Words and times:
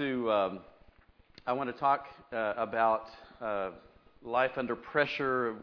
to 0.00 0.32
um, 0.32 0.60
I 1.46 1.52
want 1.52 1.68
to 1.68 1.78
talk 1.78 2.06
uh, 2.32 2.54
about 2.56 3.04
uh, 3.38 3.72
life 4.24 4.52
under 4.56 4.74
pressure, 4.74 5.56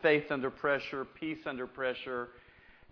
faith 0.00 0.30
under 0.30 0.48
pressure, 0.48 1.04
peace 1.04 1.40
under 1.44 1.66
pressure, 1.66 2.28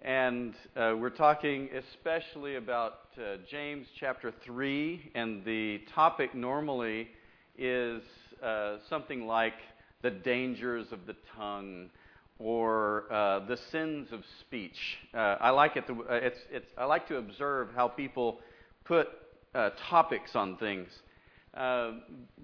and 0.05 0.53
uh, 0.77 0.95
we're 0.99 1.09
talking 1.09 1.71
especially 1.75 2.57
about 2.57 2.99
uh, 3.17 3.39
James 3.51 3.87
chapter 3.99 4.31
three, 4.45 5.11
and 5.15 5.43
the 5.47 5.81
topic 5.95 6.35
normally 6.35 7.09
is 7.57 8.03
uh, 8.43 8.77
something 8.91 9.27
like 9.27 9.55
the 10.03 10.11
dangers 10.11 10.89
of 10.93 11.07
the 11.07 11.17
tongue 11.35 11.89
or 12.39 13.11
uh, 13.11 13.39
the 13.47 13.57
sins 13.73 14.09
of 14.13 14.21
speech. 14.41 14.99
I 15.15 15.49
like 15.49 15.77
it. 15.77 15.87
To, 15.87 16.05
it's, 16.11 16.41
it's, 16.51 16.69
I 16.77 16.85
like 16.85 17.09
to 17.09 17.17
observe 17.17 17.69
how 17.75 17.89
people 17.89 18.41
put 18.85 19.09
topics 19.89 20.35
on 20.37 20.57
things. 20.57 20.89
Uh, 21.55 21.95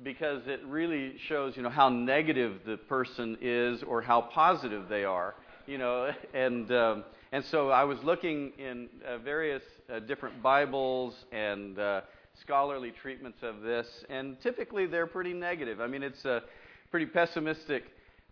because 0.03 0.43
it 0.49 0.61
really 0.67 1.15
shows, 1.29 1.57
you 1.57 1.63
know, 1.63 1.71
how 1.71 1.89
negative 1.89 2.61
the 2.67 2.77
person 2.77 3.39
is 3.41 3.85
or 3.85 4.03
how 4.03 4.21
positive 4.21 4.89
they 4.89 5.05
are, 5.05 5.37
you 5.67 5.79
know. 5.79 6.13
And 6.35 6.71
um, 6.73 7.05
and 7.31 7.45
so 7.45 7.71
I 7.71 7.85
was 7.85 8.03
looking 8.03 8.53
in 8.59 8.89
uh, 9.07 9.19
various 9.19 9.63
uh, 9.93 10.01
different 10.01 10.43
Bibles 10.43 11.15
and 11.31 11.79
uh, 11.79 12.01
scholarly 12.41 12.91
treatments 12.91 13.39
of 13.43 13.61
this, 13.63 13.87
and 14.09 14.41
typically 14.41 14.87
they're 14.87 15.07
pretty 15.07 15.33
negative. 15.33 15.81
I 15.81 15.87
mean, 15.87 16.03
it's 16.03 16.25
a 16.25 16.43
pretty 16.91 17.07
pessimistic 17.07 17.85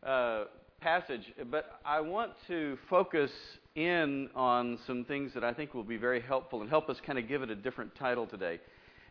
uh, 0.02 0.44
passage, 0.80 1.32
but 1.50 1.80
I 1.84 2.00
want 2.00 2.32
to 2.48 2.78
focus 2.90 3.30
in 3.74 4.28
on 4.36 4.78
some 4.86 5.04
things 5.04 5.34
that 5.34 5.42
I 5.42 5.52
think 5.52 5.74
will 5.74 5.82
be 5.82 5.96
very 5.96 6.20
helpful 6.20 6.60
and 6.60 6.70
help 6.70 6.88
us 6.88 6.96
kind 7.04 7.18
of 7.18 7.26
give 7.26 7.42
it 7.42 7.50
a 7.50 7.56
different 7.56 7.92
title 7.96 8.24
today. 8.24 8.60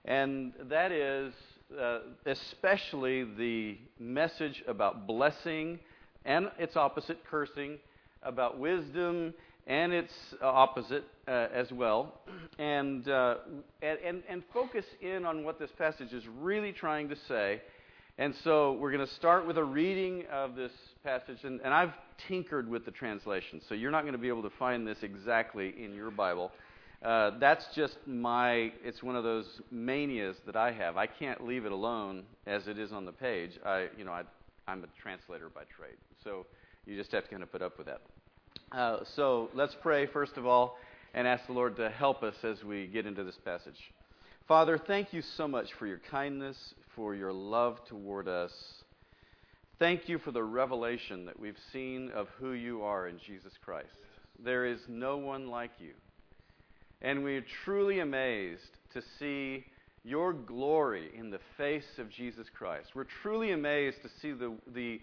And 0.06 0.54
that 0.70 0.92
is 0.92 1.34
uh, 1.80 2.00
especially 2.26 3.26
the 3.38 3.78
message 4.00 4.64
about 4.68 5.06
blessing 5.06 5.80
and 6.24 6.50
its 6.58 6.78
opposite, 6.78 7.20
cursing, 7.30 7.78
about 8.22 8.58
wisdom 8.58 9.34
and 9.68 9.92
its 9.92 10.14
opposite 10.42 11.04
uh, 11.28 11.48
as 11.54 11.72
well, 11.72 12.20
and, 12.60 13.08
uh, 13.08 13.36
and, 13.82 14.24
and 14.30 14.44
focus 14.54 14.86
in 15.02 15.26
on 15.26 15.44
what 15.44 15.60
this 15.60 15.72
passage 15.78 16.14
is 16.14 16.24
really 16.40 16.72
trying 16.72 17.10
to 17.10 17.16
say. 17.28 17.62
And 18.20 18.36
so 18.44 18.74
we're 18.74 18.92
going 18.92 19.06
to 19.06 19.14
start 19.16 19.48
with 19.48 19.58
a 19.58 19.64
reading 19.64 20.26
of 20.32 20.56
this 20.56 20.72
passage, 21.04 21.40
and, 21.44 21.60
and 21.62 21.74
I've 21.74 21.94
tinkered 22.28 22.70
with 22.70 22.86
the 22.86 22.92
translation, 22.92 23.60
so 23.68 23.74
you're 23.74 23.90
not 23.90 24.02
going 24.02 24.14
to 24.14 24.20
be 24.20 24.28
able 24.28 24.44
to 24.44 24.52
find 24.60 24.86
this 24.86 25.00
exactly 25.02 25.74
in 25.84 25.96
your 25.96 26.12
Bible. 26.12 26.52
Uh, 27.04 27.32
that's 27.40 27.66
just 27.76 27.98
my, 28.06 28.72
it's 28.84 29.02
one 29.02 29.16
of 29.16 29.24
those 29.24 29.48
manias 29.72 30.36
that 30.46 30.56
I 30.56 30.72
have. 30.72 30.96
I 30.96 31.08
can't 31.08 31.44
leave 31.46 31.66
it 31.66 31.72
alone 31.72 32.24
as 32.46 32.68
it 32.68 32.78
is 32.78 32.92
on 32.92 33.06
the 33.06 33.12
page. 33.12 33.60
I, 33.66 33.88
you 33.98 34.06
know, 34.06 34.12
I, 34.12 34.22
I'm 34.68 34.84
a 34.84 34.88
translator 35.02 35.50
by 35.50 35.64
trade. 35.76 35.98
So 36.24 36.46
you 36.86 36.96
just 36.96 37.12
have 37.14 37.24
to 37.24 37.30
kind 37.32 37.42
of 37.42 37.52
put 37.52 37.64
up 37.64 37.80
with 37.80 37.88
that. 37.88 38.02
Uh, 38.72 39.00
so 39.16 39.50
let's 39.56 39.76
pray, 39.82 40.06
first 40.06 40.38
of 40.38 40.46
all, 40.46 40.78
and 41.16 41.28
ask 41.28 41.48
the 41.48 41.54
Lord 41.54 41.76
to 41.78 41.90
help 41.90 42.22
us 42.22 42.36
as 42.44 42.64
we 42.64 42.86
get 42.86 43.08
into 43.08 43.24
this 43.24 43.38
passage. 43.44 43.92
Father, 44.48 44.78
thank 44.78 45.14
you 45.14 45.24
so 45.36 45.48
much 45.48 45.74
for 45.80 45.88
your 45.88 46.00
kindness, 46.12 46.58
for 46.96 47.16
your 47.16 47.34
love 47.34 47.84
toward 47.86 48.28
us. 48.28 48.54
Thank 49.80 50.08
you 50.08 50.20
for 50.20 50.32
the 50.32 50.44
revelation 50.44 51.26
that 51.26 51.40
we've 51.40 51.58
seen 51.72 52.12
of 52.12 52.28
who 52.40 52.52
you 52.52 52.84
are 52.84 53.08
in 53.08 53.20
Jesus 53.20 53.54
Christ. 53.64 53.96
There 54.44 54.66
is 54.66 54.80
no 54.88 55.18
one 55.18 55.50
like 55.50 55.72
you. 55.80 55.94
And 57.02 57.24
we 57.24 57.36
are 57.38 57.46
truly 57.66 58.00
amazed 58.00 58.78
to 58.94 59.02
see 59.20 59.66
your 60.04 60.34
glory 60.34 61.12
in 61.18 61.32
the 61.32 61.40
face 61.58 61.98
of 61.98 62.10
Jesus 62.10 62.48
Christ. 62.58 62.90
We're 62.94 63.08
truly 63.22 63.52
amazed 63.52 64.02
to 64.04 64.10
see 64.22 64.32
the, 64.32 64.54
the, 64.74 65.02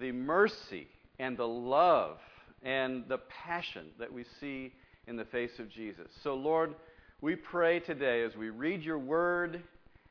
the 0.00 0.12
mercy 0.12 0.86
and 1.18 1.36
the 1.36 1.46
love 1.46 2.18
and 2.62 3.04
the 3.08 3.20
passion 3.44 3.86
that 3.98 4.12
we 4.12 4.24
see 4.40 4.72
in 5.06 5.16
the 5.16 5.24
face 5.24 5.58
of 5.58 5.70
Jesus. 5.70 6.08
So, 6.22 6.34
Lord, 6.34 6.74
we 7.20 7.36
pray 7.36 7.80
today 7.80 8.22
as 8.22 8.36
we 8.36 8.50
read 8.50 8.82
your 8.82 8.98
word, 8.98 9.62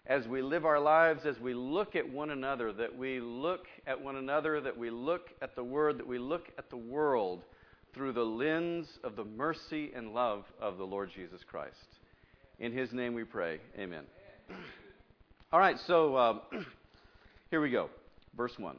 as 0.05 0.27
we 0.27 0.41
live 0.41 0.65
our 0.65 0.79
lives, 0.79 1.25
as 1.25 1.39
we 1.39 1.53
look 1.53 1.95
at 1.95 2.09
one 2.09 2.29
another, 2.31 2.73
that 2.73 2.97
we 2.97 3.21
look 3.21 3.67
at 3.87 4.01
one 4.01 4.17
another, 4.17 4.59
that 4.59 4.77
we 4.77 4.89
look 4.89 5.29
at 5.41 5.55
the 5.55 5.63
word, 5.63 5.97
that 5.97 6.07
we 6.07 6.19
look 6.19 6.49
at 6.57 6.69
the 6.69 6.77
world 6.77 7.41
through 7.93 8.11
the 8.11 8.25
lens 8.25 8.87
of 9.03 9.15
the 9.15 9.23
mercy 9.23 9.91
and 9.95 10.13
love 10.13 10.43
of 10.59 10.77
the 10.77 10.83
Lord 10.83 11.09
Jesus 11.15 11.41
Christ. 11.49 11.77
In 12.59 12.73
his 12.73 12.91
name 12.91 13.13
we 13.13 13.23
pray. 13.23 13.59
Amen. 13.79 14.03
All 15.53 15.59
right, 15.59 15.79
so 15.87 16.15
uh, 16.15 16.39
here 17.49 17.61
we 17.61 17.69
go. 17.69 17.89
Verse 18.35 18.57
1. 18.59 18.75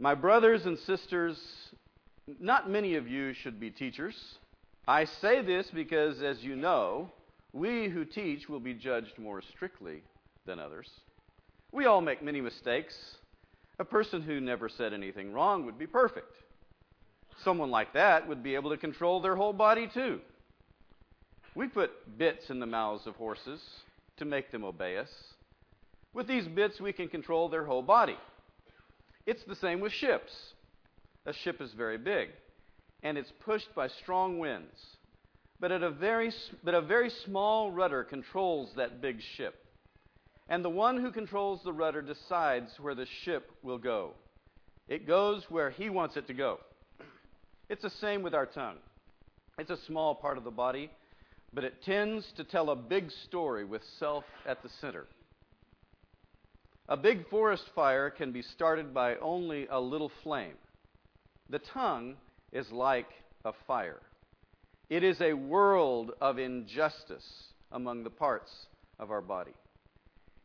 My 0.00 0.16
brothers 0.16 0.66
and 0.66 0.76
sisters, 0.80 1.38
not 2.40 2.68
many 2.68 2.96
of 2.96 3.06
you 3.06 3.34
should 3.34 3.60
be 3.60 3.70
teachers. 3.70 4.16
I 4.88 5.04
say 5.04 5.42
this 5.42 5.70
because, 5.72 6.22
as 6.22 6.42
you 6.42 6.56
know, 6.56 7.12
we 7.52 7.88
who 7.88 8.04
teach 8.04 8.48
will 8.48 8.60
be 8.60 8.74
judged 8.74 9.16
more 9.16 9.40
strictly 9.40 10.02
than 10.46 10.58
others. 10.58 10.88
We 11.72 11.86
all 11.86 12.00
make 12.00 12.22
many 12.22 12.40
mistakes. 12.40 12.94
A 13.78 13.84
person 13.84 14.22
who 14.22 14.40
never 14.40 14.68
said 14.68 14.92
anything 14.92 15.32
wrong 15.32 15.66
would 15.66 15.78
be 15.78 15.86
perfect. 15.86 16.36
Someone 17.42 17.70
like 17.70 17.92
that 17.94 18.28
would 18.28 18.42
be 18.42 18.54
able 18.54 18.70
to 18.70 18.76
control 18.76 19.20
their 19.20 19.36
whole 19.36 19.52
body 19.52 19.88
too. 19.92 20.20
We 21.54 21.68
put 21.68 22.18
bits 22.18 22.50
in 22.50 22.60
the 22.60 22.66
mouths 22.66 23.06
of 23.06 23.16
horses 23.16 23.60
to 24.18 24.24
make 24.24 24.50
them 24.50 24.64
obey 24.64 24.96
us. 24.96 25.10
With 26.12 26.28
these 26.28 26.46
bits, 26.46 26.80
we 26.80 26.92
can 26.92 27.08
control 27.08 27.48
their 27.48 27.64
whole 27.64 27.82
body. 27.82 28.16
It's 29.26 29.42
the 29.44 29.56
same 29.56 29.80
with 29.80 29.92
ships. 29.92 30.32
A 31.26 31.32
ship 31.32 31.60
is 31.60 31.72
very 31.72 31.98
big, 31.98 32.28
and 33.02 33.18
it's 33.18 33.32
pushed 33.44 33.74
by 33.74 33.88
strong 33.88 34.38
winds. 34.38 34.78
But, 35.58 35.72
a 35.72 35.90
very, 35.90 36.32
but 36.62 36.74
a 36.74 36.80
very 36.80 37.10
small 37.24 37.72
rudder 37.72 38.04
controls 38.04 38.70
that 38.76 39.00
big 39.00 39.20
ship. 39.36 39.63
And 40.48 40.64
the 40.64 40.70
one 40.70 41.00
who 41.00 41.10
controls 41.10 41.60
the 41.64 41.72
rudder 41.72 42.02
decides 42.02 42.70
where 42.78 42.94
the 42.94 43.06
ship 43.24 43.50
will 43.62 43.78
go. 43.78 44.12
It 44.88 45.06
goes 45.06 45.44
where 45.48 45.70
he 45.70 45.88
wants 45.88 46.16
it 46.16 46.26
to 46.26 46.34
go. 46.34 46.60
It's 47.70 47.82
the 47.82 47.90
same 47.90 48.22
with 48.22 48.34
our 48.34 48.46
tongue. 48.46 48.76
It's 49.58 49.70
a 49.70 49.78
small 49.86 50.14
part 50.14 50.36
of 50.36 50.44
the 50.44 50.50
body, 50.50 50.90
but 51.54 51.64
it 51.64 51.82
tends 51.82 52.26
to 52.36 52.44
tell 52.44 52.70
a 52.70 52.76
big 52.76 53.10
story 53.26 53.64
with 53.64 53.82
self 53.98 54.24
at 54.46 54.62
the 54.62 54.68
center. 54.80 55.06
A 56.88 56.96
big 56.96 57.26
forest 57.30 57.64
fire 57.74 58.10
can 58.10 58.30
be 58.30 58.42
started 58.42 58.92
by 58.92 59.16
only 59.16 59.66
a 59.70 59.80
little 59.80 60.10
flame. 60.22 60.54
The 61.48 61.60
tongue 61.60 62.16
is 62.52 62.70
like 62.70 63.08
a 63.46 63.52
fire. 63.66 64.02
It 64.90 65.02
is 65.02 65.20
a 65.22 65.32
world 65.32 66.12
of 66.20 66.38
injustice 66.38 67.24
among 67.72 68.04
the 68.04 68.10
parts 68.10 68.50
of 68.98 69.10
our 69.10 69.22
body. 69.22 69.54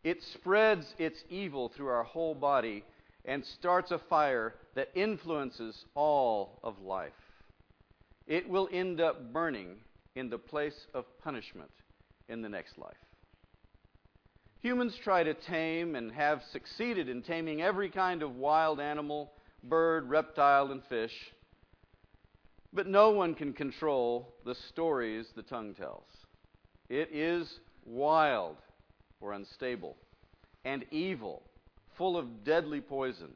It 0.04 0.24
spreads 0.24 0.94
its 0.98 1.24
evil 1.30 1.70
through 1.70 1.90
our 1.90 2.04
whole 2.04 2.36
body 2.36 2.84
and 3.26 3.44
starts 3.46 3.92
a 3.92 4.00
fire 4.00 4.56
that 4.76 4.90
influences 4.96 5.86
all 5.94 6.60
of 6.64 6.82
life. 6.82 7.12
It 8.28 8.48
will 8.48 8.70
end 8.72 9.02
up 9.02 9.34
burning 9.34 9.78
in 10.16 10.30
the 10.30 10.38
place 10.38 10.88
of 10.94 11.06
punishment 11.22 11.72
in 12.30 12.42
the 12.42 12.50
next 12.50 12.78
life. 12.78 12.96
Humans 14.62 14.96
try 15.04 15.24
to 15.24 15.34
tame 15.34 15.96
and 15.96 16.12
have 16.12 16.44
succeeded 16.52 17.09
in 17.09 17.22
taming 17.22 17.62
every 17.62 17.90
kind 17.90 18.24
of 18.24 18.36
wild 18.36 18.80
animal, 18.80 19.32
bird, 19.64 20.09
reptile, 20.09 20.72
and 20.72 20.84
fish. 20.86 21.34
But 22.72 22.88
no 22.88 23.12
one 23.12 23.36
can 23.36 23.54
control 23.54 24.34
the 24.46 24.56
stories 24.56 25.28
the 25.36 25.44
tongue 25.44 25.74
tells. 25.74 26.08
It 26.90 27.09
is 27.12 27.59
wild 27.86 28.58
or 29.22 29.34
unstable 29.34 29.97
and 30.66 30.85
evil 30.91 31.44
full 31.97 32.17
of 32.17 32.44
deadly 32.44 32.82
poison. 32.82 33.29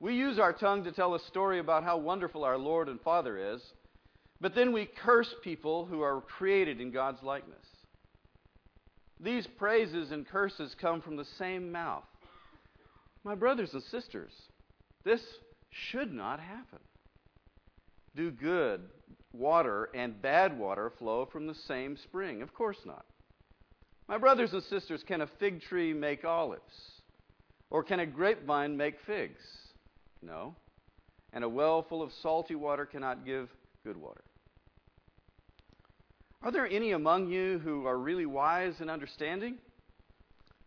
We 0.00 0.14
use 0.14 0.38
our 0.38 0.52
tongue 0.52 0.84
to 0.84 0.92
tell 0.92 1.14
a 1.14 1.20
story 1.20 1.58
about 1.58 1.84
how 1.84 1.96
wonderful 1.96 2.44
our 2.44 2.58
Lord 2.58 2.88
and 2.88 3.00
Father 3.00 3.54
is, 3.54 3.62
but 4.40 4.54
then 4.54 4.72
we 4.72 4.86
curse 4.86 5.32
people 5.42 5.86
who 5.86 6.02
are 6.02 6.20
created 6.20 6.80
in 6.80 6.90
God's 6.90 7.22
likeness. 7.22 7.64
These 9.20 9.46
praises 9.46 10.10
and 10.10 10.26
curses 10.26 10.74
come 10.80 11.00
from 11.00 11.16
the 11.16 11.26
same 11.38 11.70
mouth. 11.70 12.02
My 13.22 13.36
brothers 13.36 13.72
and 13.72 13.82
sisters, 13.84 14.32
this 15.04 15.22
should 15.70 16.12
not 16.12 16.40
happen. 16.40 16.80
Do 18.16 18.30
good 18.32 18.80
water 19.32 19.88
and 19.94 20.20
bad 20.20 20.58
water 20.58 20.92
flow 20.98 21.26
from 21.30 21.46
the 21.46 21.54
same 21.54 21.96
spring? 21.96 22.42
Of 22.42 22.52
course 22.52 22.78
not. 22.84 23.06
My 24.12 24.18
brothers 24.18 24.52
and 24.52 24.62
sisters, 24.64 25.02
can 25.08 25.22
a 25.22 25.26
fig 25.40 25.62
tree 25.62 25.94
make 25.94 26.22
olives? 26.22 26.60
Or 27.70 27.82
can 27.82 27.98
a 27.98 28.04
grapevine 28.04 28.76
make 28.76 28.96
figs? 29.06 29.40
No. 30.20 30.54
And 31.32 31.42
a 31.42 31.48
well 31.48 31.86
full 31.88 32.02
of 32.02 32.10
salty 32.20 32.54
water 32.54 32.84
cannot 32.84 33.24
give 33.24 33.48
good 33.86 33.96
water. 33.96 34.20
Are 36.42 36.52
there 36.52 36.66
any 36.66 36.92
among 36.92 37.30
you 37.30 37.58
who 37.60 37.86
are 37.86 37.96
really 37.96 38.26
wise 38.26 38.74
and 38.80 38.90
understanding? 38.90 39.56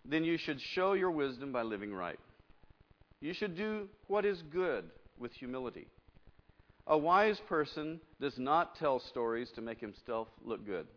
then 0.08 0.24
you 0.24 0.40
should 0.40 0.60
show 0.74 0.94
your 0.94 1.12
wisdom 1.12 1.52
by 1.52 1.62
living 1.62 1.94
right. 1.94 2.20
You 3.22 3.34
should 3.34 3.56
do 3.56 3.88
what 4.08 4.26
is 4.26 4.42
good 4.52 4.86
with 5.20 5.32
humility. 5.34 5.86
A 6.88 6.98
wise 6.98 7.40
person 7.48 8.00
does 8.20 8.40
not 8.40 8.76
tell 8.80 9.00
stories 9.00 9.50
to 9.54 9.62
make 9.62 9.80
himself 9.80 10.30
look 10.44 10.66
good. 10.66 10.88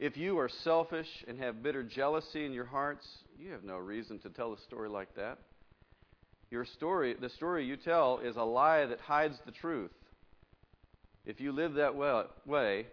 If 0.00 0.16
you 0.16 0.38
are 0.38 0.48
selfish 0.48 1.06
and 1.28 1.38
have 1.40 1.62
bitter 1.62 1.82
jealousy 1.82 2.46
in 2.46 2.54
your 2.54 2.64
hearts, 2.64 3.06
you 3.38 3.52
have 3.52 3.64
no 3.64 3.76
reason 3.76 4.18
to 4.20 4.30
tell 4.30 4.54
a 4.54 4.58
story 4.60 4.88
like 4.88 5.14
that. 5.16 5.36
Your 6.50 6.64
story, 6.64 7.14
the 7.20 7.28
story 7.28 7.66
you 7.66 7.76
tell, 7.76 8.18
is 8.18 8.36
a 8.36 8.42
lie 8.42 8.86
that 8.86 9.00
hides 9.00 9.38
the 9.44 9.52
truth. 9.52 9.90
If 11.26 11.38
you 11.38 11.52
live 11.52 11.74
that 11.74 11.94
way, 11.94 12.86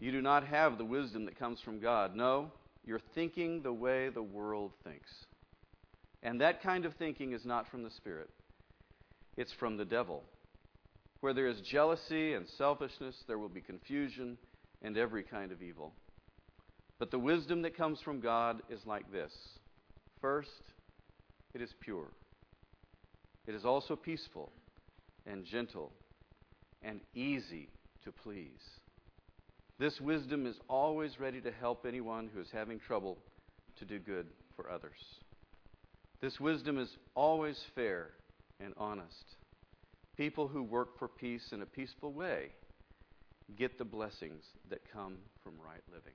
you 0.00 0.10
do 0.10 0.20
not 0.20 0.44
have 0.44 0.76
the 0.76 0.84
wisdom 0.84 1.24
that 1.26 1.38
comes 1.38 1.60
from 1.60 1.78
God. 1.78 2.16
No, 2.16 2.50
you're 2.84 3.00
thinking 3.14 3.62
the 3.62 3.72
way 3.72 4.08
the 4.08 4.20
world 4.20 4.72
thinks. 4.82 5.10
And 6.24 6.40
that 6.40 6.64
kind 6.64 6.84
of 6.84 6.94
thinking 6.96 7.32
is 7.32 7.44
not 7.44 7.70
from 7.70 7.84
the 7.84 7.90
Spirit, 7.90 8.28
it's 9.36 9.52
from 9.52 9.76
the 9.76 9.84
devil. 9.84 10.24
Where 11.20 11.32
there 11.32 11.46
is 11.46 11.60
jealousy 11.60 12.34
and 12.34 12.48
selfishness, 12.58 13.14
there 13.28 13.38
will 13.38 13.48
be 13.48 13.60
confusion 13.60 14.36
and 14.82 14.98
every 14.98 15.22
kind 15.22 15.52
of 15.52 15.62
evil. 15.62 15.92
But 17.00 17.10
the 17.10 17.18
wisdom 17.18 17.62
that 17.62 17.76
comes 17.76 17.98
from 18.00 18.20
God 18.20 18.60
is 18.68 18.86
like 18.86 19.10
this 19.10 19.32
first, 20.20 20.50
it 21.54 21.62
is 21.62 21.74
pure, 21.80 22.12
it 23.48 23.54
is 23.54 23.64
also 23.64 23.96
peaceful 23.96 24.52
and 25.26 25.44
gentle 25.44 25.90
and 26.82 27.00
easy 27.14 27.70
to 28.04 28.12
please. 28.12 28.60
This 29.78 29.98
wisdom 29.98 30.46
is 30.46 30.56
always 30.68 31.18
ready 31.18 31.40
to 31.40 31.50
help 31.50 31.86
anyone 31.86 32.28
who 32.32 32.40
is 32.40 32.48
having 32.52 32.78
trouble 32.78 33.16
to 33.78 33.86
do 33.86 33.98
good 33.98 34.26
for 34.54 34.70
others. 34.70 34.98
This 36.20 36.38
wisdom 36.38 36.78
is 36.78 36.90
always 37.14 37.58
fair 37.74 38.10
and 38.62 38.74
honest. 38.76 39.36
People 40.18 40.48
who 40.48 40.62
work 40.62 40.98
for 40.98 41.08
peace 41.08 41.48
in 41.52 41.62
a 41.62 41.66
peaceful 41.66 42.12
way 42.12 42.50
get 43.56 43.78
the 43.78 43.84
blessings 43.86 44.44
that 44.68 44.80
come 44.92 45.16
from 45.42 45.54
right 45.66 45.82
living. 45.90 46.12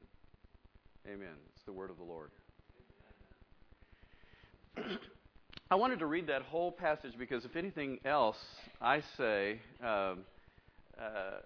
Amen. 1.07 1.36
It's 1.54 1.63
the 1.68 1.72
word 1.72 1.92
of 1.92 1.98
the 1.98 2.04
Lord. 2.04 2.31
I 5.69 5.75
wanted 5.75 6.00
to 6.00 6.07
read 6.07 6.25
that 6.28 6.42
whole 6.42 6.72
passage 6.72 7.13
because, 7.19 7.46
if 7.46 7.56
anything 7.56 8.00
else 8.04 8.38
I 8.81 9.04
say, 9.16 9.60
um, 9.84 10.25
uh, 11.00 11.42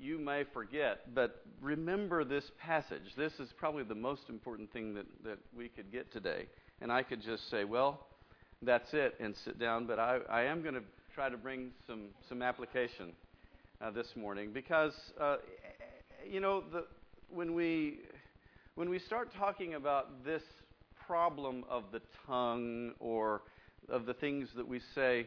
you 0.00 0.18
may 0.18 0.44
forget, 0.44 1.14
but 1.14 1.42
remember 1.60 2.24
this 2.24 2.50
passage. 2.58 3.02
This 3.18 3.34
is 3.38 3.50
probably 3.58 3.82
the 3.82 3.94
most 3.94 4.30
important 4.30 4.72
thing 4.72 4.94
that, 4.94 5.06
that 5.24 5.38
we 5.54 5.68
could 5.68 5.92
get 5.92 6.10
today. 6.10 6.46
And 6.80 6.90
I 6.90 7.02
could 7.02 7.20
just 7.20 7.50
say, 7.50 7.64
well, 7.64 8.06
that's 8.62 8.94
it, 8.94 9.14
and 9.20 9.36
sit 9.44 9.58
down. 9.58 9.86
But 9.86 9.98
I, 9.98 10.20
I 10.30 10.42
am 10.44 10.62
going 10.62 10.74
to 10.74 10.84
try 11.14 11.28
to 11.28 11.36
bring 11.36 11.70
some, 11.86 12.08
some 12.30 12.40
application 12.40 13.12
uh, 13.82 13.90
this 13.90 14.16
morning 14.16 14.52
because, 14.54 14.94
uh, 15.20 15.36
you 16.26 16.40
know, 16.40 16.64
the, 16.72 16.86
when, 17.28 17.54
we, 17.54 17.98
when 18.76 18.90
we 18.90 18.98
start 18.98 19.32
talking 19.34 19.72
about 19.72 20.22
this 20.22 20.42
problem 21.06 21.64
of 21.66 21.84
the 21.92 22.02
tongue 22.26 22.92
or 23.00 23.40
of 23.88 24.04
the 24.04 24.12
things 24.12 24.50
that 24.54 24.68
we 24.68 24.80
say, 24.94 25.26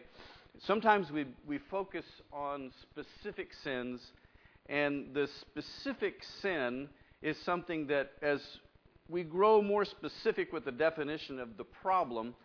sometimes 0.67 1.09
we, 1.09 1.25
we 1.47 1.57
focus 1.57 2.05
on 2.31 2.71
specific 2.83 3.49
sins 3.63 4.01
and 4.67 5.15
the 5.15 5.27
specific 5.41 6.21
sin 6.43 6.89
is 7.23 7.37
something 7.43 7.87
that, 7.87 8.11
as 8.21 8.39
we 9.07 9.23
grow 9.23 9.63
more 9.63 9.83
specific 9.83 10.53
with 10.53 10.63
the 10.63 10.71
definition 10.71 11.39
of 11.39 11.57
the 11.57 11.63
problem, 11.63 12.35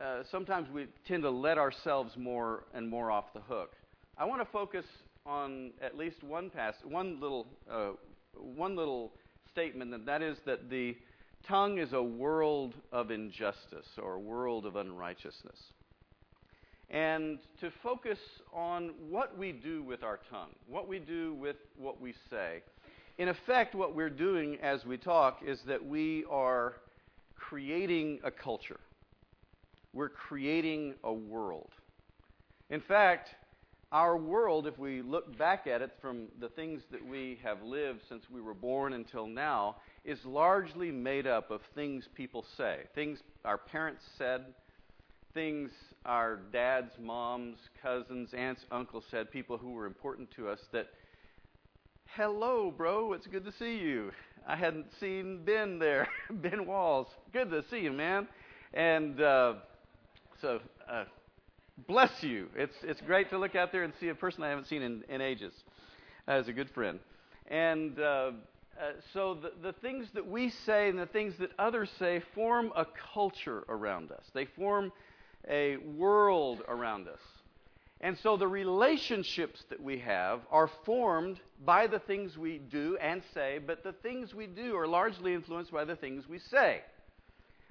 uh, 0.00 0.24
sometimes 0.28 0.68
we 0.74 0.88
tend 1.06 1.22
to 1.22 1.30
let 1.30 1.56
ourselves 1.56 2.16
more 2.16 2.64
and 2.74 2.88
more 2.88 3.12
off 3.12 3.32
the 3.32 3.40
hook. 3.42 3.76
I 4.16 4.24
want 4.24 4.42
to 4.42 4.48
focus 4.50 4.84
on 5.24 5.70
at 5.80 5.96
least 5.96 6.24
one 6.24 6.50
pass, 6.50 6.74
one 6.82 7.20
little, 7.20 7.46
uh, 7.70 7.90
one 8.34 8.74
little 8.74 9.12
statement, 9.52 9.94
and 9.94 10.06
that 10.06 10.22
is 10.22 10.38
that 10.46 10.70
the 10.70 10.96
tongue 11.46 11.78
is 11.78 11.92
a 11.92 12.02
world 12.02 12.74
of 12.92 13.10
injustice 13.10 13.86
or 14.02 14.14
a 14.14 14.20
world 14.20 14.66
of 14.66 14.76
unrighteousness 14.76 15.58
and 16.90 17.38
to 17.60 17.70
focus 17.82 18.18
on 18.52 18.92
what 19.10 19.36
we 19.36 19.52
do 19.52 19.82
with 19.82 20.02
our 20.02 20.20
tongue, 20.30 20.54
what 20.66 20.88
we 20.88 20.98
do 20.98 21.34
with 21.34 21.56
what 21.76 22.00
we 22.00 22.14
say. 22.30 22.62
In 23.18 23.28
effect, 23.28 23.74
what 23.74 23.94
we're 23.94 24.08
doing 24.10 24.58
as 24.62 24.84
we 24.86 24.96
talk 24.96 25.40
is 25.44 25.60
that 25.66 25.84
we 25.84 26.24
are 26.30 26.74
creating 27.34 28.20
a 28.24 28.30
culture. 28.30 28.80
We're 29.92 30.08
creating 30.08 30.94
a 31.04 31.12
world. 31.12 31.70
In 32.70 32.80
fact, 32.80 33.30
our 33.90 34.16
world, 34.16 34.66
if 34.66 34.78
we 34.78 35.00
look 35.00 35.36
back 35.38 35.66
at 35.66 35.80
it 35.80 35.92
from 36.00 36.28
the 36.40 36.48
things 36.50 36.82
that 36.90 37.04
we 37.04 37.38
have 37.42 37.62
lived 37.62 38.00
since 38.08 38.24
we 38.30 38.40
were 38.40 38.54
born 38.54 38.92
until 38.92 39.26
now, 39.26 39.76
is 40.04 40.18
largely 40.24 40.90
made 40.90 41.26
up 41.26 41.50
of 41.50 41.62
things 41.74 42.06
people 42.14 42.44
say, 42.56 42.80
things 42.94 43.18
our 43.44 43.56
parents 43.56 44.02
said, 44.18 44.44
things 45.32 45.70
our 46.04 46.40
dads, 46.52 46.90
moms, 47.00 47.56
cousins, 47.82 48.30
aunts, 48.34 48.62
uncles 48.70 49.04
said, 49.10 49.30
people 49.30 49.56
who 49.56 49.72
were 49.72 49.86
important 49.86 50.30
to 50.32 50.48
us, 50.48 50.60
that, 50.72 50.88
hello, 52.14 52.70
bro, 52.70 53.14
it's 53.14 53.26
good 53.26 53.44
to 53.44 53.52
see 53.58 53.78
you. 53.78 54.10
I 54.46 54.56
hadn't 54.56 54.86
seen 55.00 55.44
Ben 55.44 55.78
there, 55.78 56.08
Ben 56.30 56.66
Walls. 56.66 57.06
Good 57.32 57.50
to 57.50 57.64
see 57.70 57.80
you, 57.80 57.92
man. 57.92 58.28
And 58.74 59.20
uh, 59.20 59.54
so, 60.40 60.60
uh, 60.90 61.04
bless 61.86 62.22
you. 62.22 62.48
It's, 62.56 62.76
it's 62.82 63.00
great 63.00 63.30
to 63.30 63.38
look 63.38 63.54
out 63.54 63.72
there 63.72 63.84
and 63.84 63.92
see 64.00 64.08
a 64.08 64.14
person 64.14 64.42
I 64.42 64.48
haven't 64.48 64.66
seen 64.66 64.82
in, 64.82 65.04
in 65.08 65.20
ages 65.20 65.52
as 66.26 66.48
a 66.48 66.52
good 66.52 66.70
friend. 66.70 66.98
And 67.46 67.98
uh, 67.98 68.02
uh, 68.02 68.30
so 69.12 69.34
the, 69.34 69.52
the 69.62 69.72
things 69.72 70.08
that 70.14 70.26
we 70.26 70.50
say 70.50 70.88
and 70.88 70.98
the 70.98 71.06
things 71.06 71.34
that 71.38 71.50
others 71.58 71.90
say 71.98 72.22
form 72.34 72.72
a 72.76 72.86
culture 73.14 73.64
around 73.68 74.12
us. 74.12 74.24
They 74.34 74.44
form 74.44 74.92
a 75.48 75.76
world 75.76 76.62
around 76.68 77.08
us. 77.08 77.20
And 78.00 78.16
so 78.18 78.36
the 78.36 78.46
relationships 78.46 79.64
that 79.70 79.82
we 79.82 79.98
have 79.98 80.42
are 80.50 80.70
formed 80.84 81.40
by 81.64 81.88
the 81.88 81.98
things 81.98 82.38
we 82.38 82.58
do 82.58 82.96
and 83.00 83.22
say, 83.34 83.58
but 83.58 83.82
the 83.82 83.92
things 83.92 84.34
we 84.34 84.46
do 84.46 84.76
are 84.76 84.86
largely 84.86 85.34
influenced 85.34 85.72
by 85.72 85.84
the 85.84 85.96
things 85.96 86.28
we 86.28 86.38
say. 86.38 86.82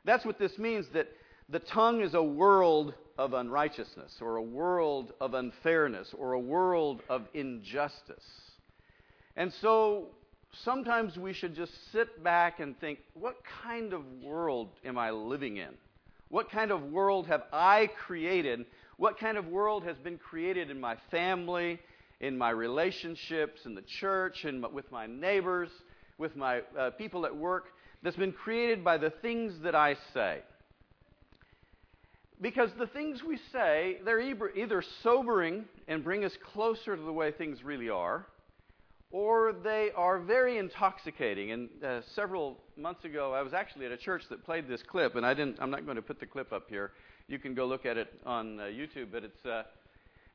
That's 0.03 0.25
what 0.25 0.39
this 0.39 0.57
means 0.57 0.87
that 0.93 1.07
the 1.47 1.59
tongue 1.59 2.01
is 2.01 2.13
a 2.13 2.23
world 2.23 2.93
of 3.17 3.33
unrighteousness, 3.33 4.17
or 4.21 4.35
a 4.35 4.41
world 4.41 5.13
of 5.19 5.33
unfairness, 5.33 6.13
or 6.17 6.33
a 6.33 6.39
world 6.39 7.01
of 7.09 7.27
injustice. 7.33 8.25
And 9.35 9.51
so 9.53 10.07
sometimes 10.63 11.17
we 11.17 11.33
should 11.33 11.55
just 11.55 11.73
sit 11.91 12.23
back 12.23 12.59
and 12.59 12.79
think, 12.79 12.99
what 13.13 13.37
kind 13.63 13.93
of 13.93 14.03
world 14.21 14.69
am 14.85 14.97
I 14.97 15.11
living 15.11 15.57
in? 15.57 15.69
What 16.29 16.51
kind 16.51 16.71
of 16.71 16.83
world 16.83 17.27
have 17.27 17.43
I 17.53 17.89
created? 18.05 18.65
What 18.97 19.19
kind 19.19 19.37
of 19.37 19.47
world 19.47 19.83
has 19.83 19.97
been 19.97 20.17
created 20.17 20.69
in 20.69 20.79
my 20.79 20.97
family, 21.09 21.79
in 22.19 22.37
my 22.37 22.49
relationships, 22.49 23.61
in 23.65 23.75
the 23.75 23.83
church, 23.83 24.43
and 24.43 24.65
with 24.73 24.91
my 24.91 25.07
neighbors, 25.07 25.69
with 26.17 26.35
my 26.35 26.61
uh, 26.77 26.91
people 26.91 27.25
at 27.25 27.35
work, 27.35 27.67
that's 28.03 28.15
been 28.15 28.33
created 28.33 28.83
by 28.83 28.97
the 28.97 29.09
things 29.09 29.53
that 29.63 29.75
I 29.75 29.95
say? 30.13 30.41
Because 32.39 32.69
the 32.77 32.87
things 32.87 33.23
we 33.23 33.39
say, 33.51 33.97
they're 34.05 34.19
either 34.19 34.83
sobering 35.01 35.65
and 35.87 36.03
bring 36.03 36.23
us 36.23 36.33
closer 36.53 36.95
to 36.95 37.01
the 37.01 37.11
way 37.11 37.31
things 37.31 37.63
really 37.63 37.89
are, 37.89 38.27
or 39.09 39.53
they 39.63 39.89
are 39.95 40.19
very 40.19 40.59
intoxicating. 40.59 41.51
And 41.51 41.69
uh, 41.83 42.01
several 42.13 42.57
months 42.75 43.05
ago, 43.05 43.33
I 43.33 43.41
was 43.41 43.53
actually 43.53 43.87
at 43.87 43.91
a 43.91 43.97
church 43.97 44.23
that 44.29 44.45
played 44.45 44.67
this 44.67 44.83
clip, 44.83 45.15
and 45.15 45.25
I 45.25 45.33
didn't. 45.33 45.57
I'm 45.59 45.71
not 45.71 45.85
going 45.85 45.95
to 45.95 46.01
put 46.03 46.19
the 46.19 46.27
clip 46.27 46.53
up 46.53 46.69
here. 46.69 46.91
You 47.27 47.39
can 47.39 47.55
go 47.55 47.65
look 47.65 47.87
at 47.87 47.97
it 47.97 48.13
on 48.25 48.59
uh, 48.59 48.63
YouTube, 48.63 49.07
but 49.11 49.23
it's. 49.23 49.45
Uh, 49.45 49.63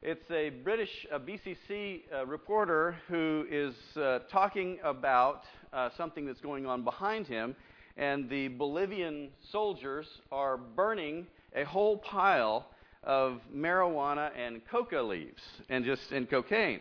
it's 0.05 0.29
a 0.33 0.51
British 0.51 1.07
uh, 1.13 1.21
BCC 1.21 2.01
uh, 2.13 2.27
reporter 2.27 2.97
who 3.07 3.47
is 3.49 3.73
uh, 3.97 4.19
talking 4.33 4.81
about 4.83 5.45
uh, 5.73 5.91
something 5.97 6.27
that's 6.27 6.41
going 6.41 6.67
on 6.67 6.83
behind 6.83 7.29
him, 7.29 7.55
and 7.97 8.29
the 8.29 8.49
Bolivian 8.49 9.29
soldiers 9.53 10.09
are 10.33 10.57
burning 10.57 11.29
a 11.55 11.65
whole 11.65 11.97
pile 11.99 12.67
of 13.05 13.41
marijuana 13.55 14.31
and 14.37 14.65
coca 14.67 15.01
leaves 15.01 15.43
and 15.69 15.85
just 15.85 16.13
and 16.13 16.31
cocaine 16.31 16.81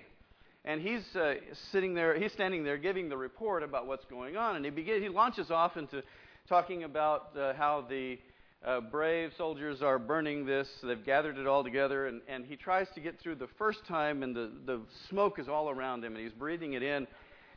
and 0.64 0.82
he's 0.82 1.16
uh, 1.16 1.36
sitting 1.72 1.94
there, 1.94 2.18
he's 2.18 2.32
standing 2.34 2.64
there 2.64 2.78
giving 2.78 3.10
the 3.10 3.18
report 3.18 3.64
about 3.64 3.88
what's 3.88 4.06
going 4.06 4.38
on, 4.38 4.56
and 4.56 4.64
he 4.64 4.70
begins, 4.70 5.02
he 5.02 5.10
launches 5.10 5.50
off 5.50 5.76
into 5.76 6.04
talking 6.48 6.84
about 6.84 7.36
uh, 7.38 7.54
how 7.54 7.84
the 7.90 8.20
uh, 8.64 8.80
brave 8.80 9.32
soldiers 9.38 9.82
are 9.82 9.98
burning 9.98 10.46
this. 10.46 10.68
They've 10.84 11.04
gathered 11.04 11.40
it 11.40 11.48
all 11.48 11.64
together, 11.64 12.08
and, 12.08 12.22
and 12.28 12.46
he 12.46 12.56
tries 12.56 12.88
to 12.94 13.00
get 13.00 13.20
through 13.20 13.36
the 13.36 13.48
first 13.58 13.86
time, 13.88 14.22
and 14.22 14.36
the, 14.36 14.52
the 14.66 14.82
smoke 15.10 15.40
is 15.40 15.50
all 15.50 15.70
around 15.70 16.04
him, 16.04 16.16
and 16.16 16.24
he's 16.24 16.34
breathing 16.34 16.74
it 16.74 16.84
in. 16.84 17.08
And 17.08 17.08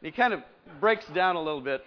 he 0.01 0.11
kind 0.11 0.33
of 0.33 0.41
breaks 0.81 1.07
down 1.15 1.37
a 1.37 1.43
little 1.43 1.61
bit. 1.61 1.85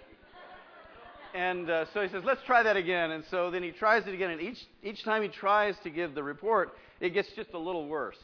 And 1.37 1.69
uh, 1.69 1.85
so 1.93 2.01
he 2.01 2.09
says, 2.09 2.23
let's 2.25 2.41
try 2.47 2.63
that 2.63 2.77
again. 2.77 3.11
And 3.11 3.23
so 3.29 3.51
then 3.51 3.61
he 3.61 3.69
tries 3.69 4.07
it 4.07 4.13
again, 4.13 4.31
and 4.31 4.41
each 4.41 4.57
each 4.81 5.03
time 5.03 5.21
he 5.21 5.27
tries 5.27 5.75
to 5.83 5.91
give 5.91 6.15
the 6.15 6.23
report, 6.23 6.73
it 6.99 7.11
gets 7.11 7.29
just 7.35 7.53
a 7.53 7.59
little 7.59 7.87
worse. 7.87 8.17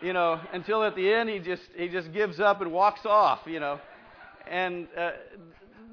You 0.00 0.12
know, 0.12 0.40
until 0.52 0.84
at 0.84 0.94
the 0.94 1.12
end 1.12 1.28
he 1.28 1.40
just 1.40 1.62
he 1.76 1.88
just 1.88 2.12
gives 2.12 2.38
up 2.38 2.60
and 2.60 2.70
walks 2.70 3.04
off. 3.04 3.40
You 3.46 3.58
know, 3.58 3.80
and 4.48 4.86
uh, 4.96 5.10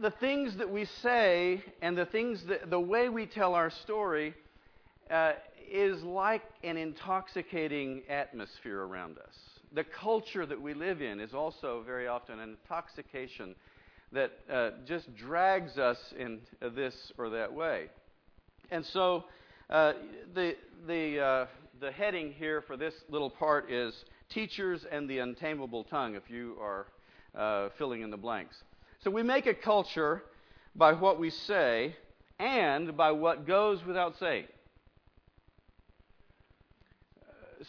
the 0.02 0.12
things 0.12 0.56
that 0.58 0.70
we 0.70 0.86
say 1.02 1.64
and 1.82 1.98
the 1.98 2.06
things 2.06 2.44
that 2.48 2.70
the 2.70 2.80
way 2.80 3.10
we 3.10 3.26
tell 3.26 3.56
our 3.56 3.72
story 3.72 4.36
uh, 5.10 5.32
is 5.72 6.04
like 6.04 6.44
an 6.64 6.78
intoxicating 6.78 8.04
atmosphere 8.08 8.82
around 8.82 9.18
us. 9.18 9.36
The 9.74 9.84
culture 9.84 10.46
that 10.46 10.62
we 10.62 10.76
live 10.76 11.02
in 11.02 11.20
is 11.20 11.34
also 11.34 11.82
very 11.84 12.08
often 12.08 12.40
an 12.40 12.56
intoxication 12.62 13.56
that 14.12 14.32
uh, 14.52 14.72
just 14.86 15.14
drags 15.16 15.78
us 15.78 15.98
in 16.18 16.40
this 16.74 17.12
or 17.18 17.30
that 17.32 17.54
way. 17.54 17.88
And 18.72 18.86
so 18.86 19.26
uh, 19.70 19.94
the, 20.34 20.56
the, 20.88 21.20
uh, 21.20 21.46
the 21.80 21.92
heading 21.92 22.34
here 22.34 22.62
for 22.62 22.78
this 22.78 22.94
little 23.10 23.30
part 23.30 23.72
is 23.72 23.94
Teachers 24.30 24.86
and 24.92 25.10
the 25.10 25.20
Untamable 25.20 25.84
Tongue, 25.84 26.16
if 26.16 26.30
you 26.30 26.58
are 26.60 26.88
uh, 27.36 27.70
filling 27.78 28.02
in 28.02 28.10
the 28.10 28.18
blanks. 28.18 28.56
So 29.04 29.12
we 29.12 29.24
make 29.24 29.46
a 29.46 29.54
culture 29.54 30.24
by 30.76 30.94
what 30.94 31.20
we 31.20 31.30
say 31.30 31.96
and 32.40 32.98
by 32.98 33.12
what 33.12 33.46
goes 33.46 33.86
without 33.86 34.18
saying. 34.18 34.46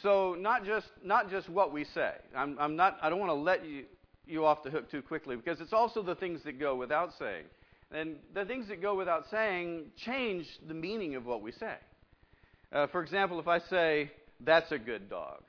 So 0.02 0.36
not 0.38 0.64
just 0.64 0.86
not 1.02 1.30
just 1.30 1.48
what 1.48 1.72
we 1.72 1.84
say. 1.84 2.12
I'm, 2.36 2.56
I'm 2.58 2.76
not. 2.76 2.98
I 3.00 3.08
don't 3.08 3.18
want 3.18 3.30
to 3.30 3.34
let 3.34 3.64
you 3.64 3.84
you 4.26 4.44
off 4.44 4.62
the 4.62 4.70
hook 4.70 4.90
too 4.90 5.02
quickly 5.02 5.36
because 5.36 5.60
it's 5.60 5.72
also 5.72 6.02
the 6.02 6.14
things 6.14 6.40
that 6.44 6.58
go 6.58 6.74
without 6.74 7.10
saying. 7.18 7.44
And 7.92 8.16
the 8.34 8.44
things 8.44 8.68
that 8.68 8.82
go 8.82 8.96
without 8.96 9.24
saying 9.30 9.92
change 10.04 10.46
the 10.66 10.74
meaning 10.74 11.14
of 11.14 11.24
what 11.24 11.40
we 11.40 11.52
say. 11.52 11.76
Uh, 12.72 12.88
for 12.88 13.02
example, 13.02 13.38
if 13.38 13.46
I 13.46 13.60
say, 13.60 14.10
that's 14.40 14.70
a 14.72 14.78
good 14.78 15.08
dog, 15.08 15.42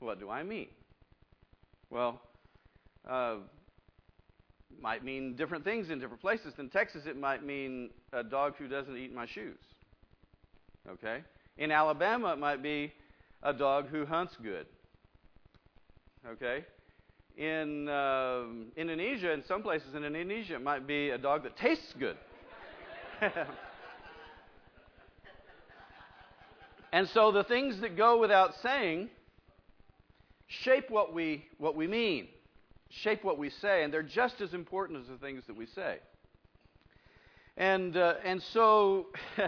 what 0.00 0.18
do 0.18 0.28
I 0.28 0.42
mean? 0.42 0.68
Well, 1.90 2.20
uh, 3.08 3.36
might 4.80 5.04
mean 5.04 5.36
different 5.36 5.64
things 5.64 5.90
in 5.90 6.00
different 6.00 6.20
places. 6.20 6.54
In 6.58 6.68
Texas, 6.70 7.02
it 7.06 7.16
might 7.16 7.44
mean 7.44 7.90
a 8.12 8.24
dog 8.24 8.54
who 8.58 8.66
doesn't 8.66 8.96
eat 8.96 9.14
my 9.14 9.26
shoes. 9.26 9.58
Okay? 10.88 11.22
In 11.56 11.70
Alabama, 11.70 12.32
it 12.32 12.38
might 12.38 12.62
be 12.62 12.92
a 13.42 13.52
dog 13.52 13.88
who 13.88 14.04
hunts 14.04 14.34
good. 14.42 14.66
Okay? 16.26 16.64
In 17.36 17.88
uh, 17.88 18.44
Indonesia, 18.76 19.32
in 19.32 19.42
some 19.44 19.62
places 19.62 19.94
in 19.94 20.04
Indonesia, 20.04 20.54
it 20.56 20.62
might 20.62 20.86
be 20.86 21.10
a 21.10 21.18
dog 21.18 21.44
that 21.44 21.56
tastes 21.56 21.94
good. 21.98 22.16
and 26.92 27.08
so 27.08 27.32
the 27.32 27.44
things 27.44 27.80
that 27.80 27.96
go 27.96 28.18
without 28.18 28.54
saying 28.62 29.08
shape 30.46 30.90
what 30.90 31.14
we, 31.14 31.46
what 31.58 31.74
we 31.74 31.86
mean 31.86 32.28
shape 32.92 33.24
what 33.24 33.38
we 33.38 33.50
say, 33.50 33.82
and 33.82 33.92
they're 33.92 34.02
just 34.02 34.40
as 34.40 34.52
important 34.52 35.00
as 35.00 35.08
the 35.08 35.16
things 35.16 35.42
that 35.46 35.56
we 35.56 35.66
say. 35.66 35.98
And, 37.56 37.96
uh, 37.96 38.14
and 38.24 38.42
so 38.52 39.06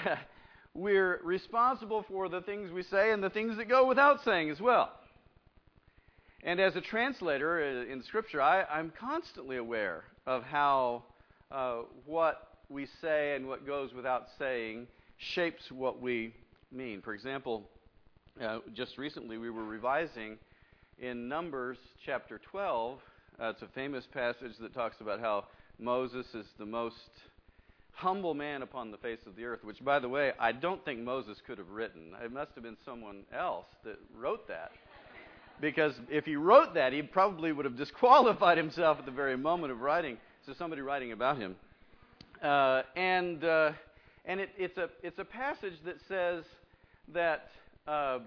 we're 0.75 1.21
responsible 1.23 2.05
for 2.09 2.29
the 2.29 2.41
things 2.41 2.71
we 2.71 2.83
say 2.83 3.12
and 3.12 3.23
the 3.23 3.31
things 3.31 3.57
that 3.59 3.69
go 3.69 3.87
without 3.87 4.25
saying 4.25 4.50
as 4.50 4.61
well. 4.61 4.93
And 6.45 6.61
as 6.61 6.77
a 6.77 6.81
translator 6.83 7.85
uh, 7.89 7.91
in 7.93 8.03
Scripture, 8.03 8.43
I, 8.43 8.65
am 8.79 8.93
constantly 9.01 9.57
aware 9.57 10.05
of 10.27 10.43
how 10.43 11.05
uh, 11.51 11.79
what 12.05 12.59
we 12.69 12.87
say 13.01 13.35
and 13.35 13.49
what 13.49 13.67
goes 13.67 13.95
without 13.95 14.27
saying 14.39 14.87
shapes 15.35 15.63
what 15.71 16.03
we 16.03 16.35
mean. 16.71 17.01
For 17.01 17.15
example, 17.15 17.65
uh, 18.43 18.59
just 18.75 18.99
recently 18.99 19.39
we 19.39 19.49
were 19.49 19.65
revising 19.65 20.37
in 20.99 21.29
Numbers 21.29 21.79
chapter 22.05 22.41
12 22.51 22.99
uh, 23.41 23.47
it's 23.47 23.63
a 23.63 23.69
famous 23.75 24.05
passage 24.13 24.53
that 24.61 24.73
talks 24.75 25.01
about 25.01 25.19
how 25.19 25.45
Moses 25.81 26.27
is 26.35 26.47
the 26.59 26.67
most 26.67 26.95
humble 27.91 28.33
man 28.33 28.63
upon 28.63 28.93
the 28.93 28.97
face 28.99 29.19
of 29.27 29.35
the 29.35 29.45
earth, 29.45 29.65
which, 29.65 29.85
by 29.85 29.99
the 29.99 30.09
way, 30.09 30.33
I 30.39 30.53
don't 30.53 30.85
think 30.85 31.01
Moses 31.01 31.39
could 31.45 31.59
have 31.59 31.69
written. 31.69 32.13
It 32.23 32.33
must 32.33 32.53
have 32.55 32.63
been 32.63 32.77
someone 32.85 33.25
else 33.37 33.67
that 33.85 33.97
wrote 34.17 34.47
that. 34.49 34.71
Because 35.61 35.94
if 36.11 36.25
he 36.25 36.37
wrote 36.37 36.75
that, 36.75 36.92
he 36.92 37.02
probably 37.02 37.52
would 37.52 37.64
have 37.64 37.76
disqualified 37.84 38.58
himself 38.58 38.99
at 38.99 39.06
the 39.06 39.12
very 39.12 39.37
moment 39.37 39.73
of 39.73 39.80
writing. 39.80 40.18
So 40.46 40.52
somebody 40.52 40.82
writing 40.82 41.12
about 41.12 41.38
him. 41.38 41.56
Uh, 42.42 42.82
and 42.96 43.42
uh, 43.44 43.73
and 44.25 44.40
it, 44.40 44.50
it's, 44.56 44.78
a, 44.78 44.88
it's 45.02 45.18
a 45.18 45.25
passage 45.25 45.75
that 45.84 45.96
says 46.08 46.44
that, 47.12 47.50
uh, 47.87 48.20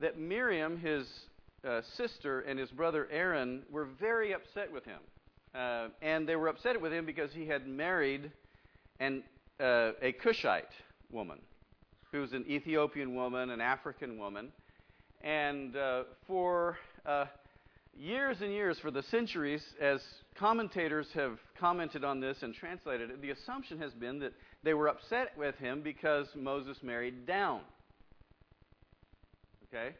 that 0.00 0.18
Miriam, 0.18 0.76
his 0.76 1.06
uh, 1.64 1.82
sister 1.96 2.40
and 2.40 2.58
his 2.58 2.70
brother 2.70 3.06
Aaron 3.12 3.62
were 3.70 3.84
very 3.84 4.32
upset 4.34 4.72
with 4.72 4.84
him. 4.84 4.98
Uh, 5.54 5.88
and 6.02 6.28
they 6.28 6.36
were 6.36 6.48
upset 6.48 6.80
with 6.80 6.92
him 6.92 7.06
because 7.06 7.32
he 7.32 7.46
had 7.46 7.66
married 7.66 8.30
an, 8.98 9.22
uh, 9.60 9.92
a 10.02 10.12
Cushite 10.12 10.72
woman, 11.12 11.38
who 12.10 12.20
was 12.20 12.32
an 12.32 12.44
Ethiopian 12.48 13.14
woman, 13.14 13.50
an 13.50 13.60
African 13.60 14.18
woman. 14.18 14.52
And 15.22 15.76
uh, 15.76 16.04
for 16.26 16.78
uh, 17.04 17.26
years 17.94 18.38
and 18.40 18.52
years, 18.52 18.78
for 18.78 18.90
the 18.90 19.02
centuries, 19.04 19.62
as 19.80 20.00
commentators 20.38 21.06
have 21.14 21.38
commented 21.58 22.04
on 22.04 22.20
this 22.20 22.38
and 22.42 22.54
translated 22.54 23.10
it, 23.10 23.20
the 23.20 23.30
assumption 23.30 23.78
has 23.78 23.92
been 23.92 24.18
that 24.20 24.32
they 24.62 24.72
were 24.72 24.88
upset 24.88 25.36
with 25.36 25.54
him 25.56 25.82
because 25.82 26.26
Moses 26.34 26.78
married 26.82 27.26
down. 27.26 27.60
Okay? 29.68 29.94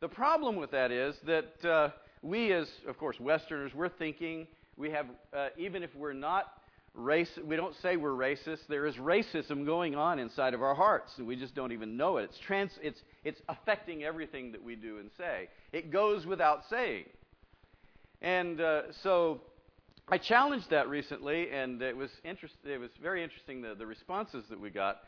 The 0.00 0.08
problem 0.08 0.56
with 0.56 0.70
that 0.72 0.92
is 0.92 1.16
that 1.26 1.64
uh, 1.64 1.90
we, 2.22 2.52
as, 2.52 2.68
of 2.86 2.98
course, 2.98 3.18
Westerners, 3.18 3.72
we're 3.74 3.88
thinking 3.88 4.46
we 4.76 4.90
have, 4.90 5.06
uh, 5.34 5.48
even 5.56 5.82
if 5.82 5.94
we're 5.94 6.12
not 6.12 6.52
race, 6.96 7.30
we 7.44 7.56
don't 7.56 7.74
say 7.82 7.96
we're 7.96 8.10
racist, 8.10 8.66
there 8.68 8.86
is 8.86 8.96
racism 8.96 9.64
going 9.64 9.94
on 9.94 10.18
inside 10.18 10.54
of 10.54 10.62
our 10.62 10.74
hearts, 10.74 11.12
and 11.18 11.26
we 11.26 11.36
just 11.36 11.54
don't 11.54 11.72
even 11.72 11.96
know 11.96 12.16
it. 12.16 12.24
It's, 12.24 12.38
trans, 12.38 12.72
it's, 12.82 13.00
it's 13.24 13.40
affecting 13.48 14.02
everything 14.02 14.52
that 14.52 14.62
we 14.62 14.74
do 14.74 14.98
and 14.98 15.10
say. 15.16 15.48
It 15.72 15.90
goes 15.90 16.26
without 16.26 16.62
saying. 16.68 17.04
And 18.22 18.60
uh, 18.60 18.92
so 19.02 19.42
I 20.08 20.18
challenged 20.18 20.70
that 20.70 20.88
recently, 20.88 21.50
and 21.50 21.80
it 21.82 21.96
was, 21.96 22.10
interest, 22.24 22.54
it 22.64 22.80
was 22.80 22.90
very 23.00 23.22
interesting 23.22 23.60
the, 23.60 23.74
the 23.74 23.86
responses 23.86 24.44
that 24.48 24.58
we 24.58 24.70
got. 24.70 25.00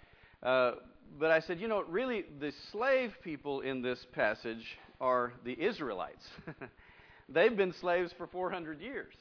Uh, 0.42 0.72
but 1.18 1.30
I 1.30 1.40
said, 1.40 1.58
you 1.58 1.68
know, 1.68 1.82
really, 1.88 2.26
the 2.38 2.52
slave 2.70 3.14
people 3.24 3.62
in 3.62 3.80
this 3.80 4.04
passage 4.12 4.78
are 5.00 5.32
the 5.44 5.58
Israelites. 5.58 6.24
They've 7.28 7.56
been 7.56 7.72
slaves 7.80 8.12
for 8.16 8.26
400 8.26 8.80
years. 8.80 9.14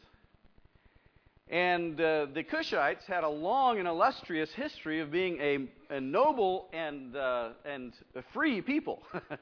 And 1.49 1.99
uh, 1.99 2.27
the 2.33 2.43
Cushites 2.43 3.05
had 3.05 3.23
a 3.23 3.29
long 3.29 3.79
and 3.79 3.87
illustrious 3.87 4.51
history 4.51 4.99
of 4.99 5.11
being 5.11 5.39
a, 5.39 5.67
a 5.95 6.01
noble 6.01 6.67
and, 6.73 7.15
uh, 7.15 7.49
and 7.65 7.93
free 8.33 8.61
people. 8.61 9.01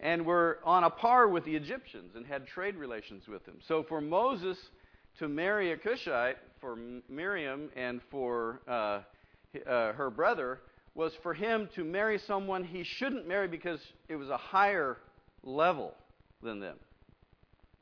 and 0.00 0.24
were 0.24 0.58
on 0.64 0.84
a 0.84 0.90
par 0.90 1.28
with 1.28 1.44
the 1.44 1.54
Egyptians 1.56 2.14
and 2.14 2.26
had 2.26 2.46
trade 2.46 2.76
relations 2.76 3.26
with 3.26 3.44
them. 3.46 3.56
So 3.66 3.82
for 3.82 4.00
Moses 4.00 4.58
to 5.18 5.28
marry 5.28 5.72
a 5.72 5.76
Cushite, 5.76 6.36
for 6.60 6.76
Miriam 7.08 7.70
and 7.76 8.00
for 8.10 8.60
uh, 8.68 9.00
uh 9.66 9.92
her 9.92 10.10
brother, 10.10 10.60
was 10.94 11.12
for 11.22 11.34
him 11.34 11.68
to 11.74 11.84
marry 11.84 12.18
someone 12.18 12.64
he 12.64 12.84
shouldn't 12.84 13.26
marry 13.26 13.48
because 13.48 13.80
it 14.08 14.16
was 14.16 14.28
a 14.28 14.36
higher 14.36 14.98
level 15.42 15.94
than 16.42 16.60
them. 16.60 16.76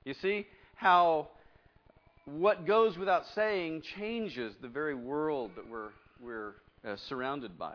You 0.04 0.14
see 0.14 0.47
how 0.75 1.28
what 2.25 2.67
goes 2.67 2.97
without 2.97 3.25
saying 3.35 3.83
changes 3.97 4.55
the 4.61 4.69
very 4.69 4.95
world 4.95 5.52
that 5.57 5.69
we're, 5.69 5.91
we're 6.21 6.55
uh, 6.87 6.97
surrounded 7.09 7.59
by. 7.59 7.75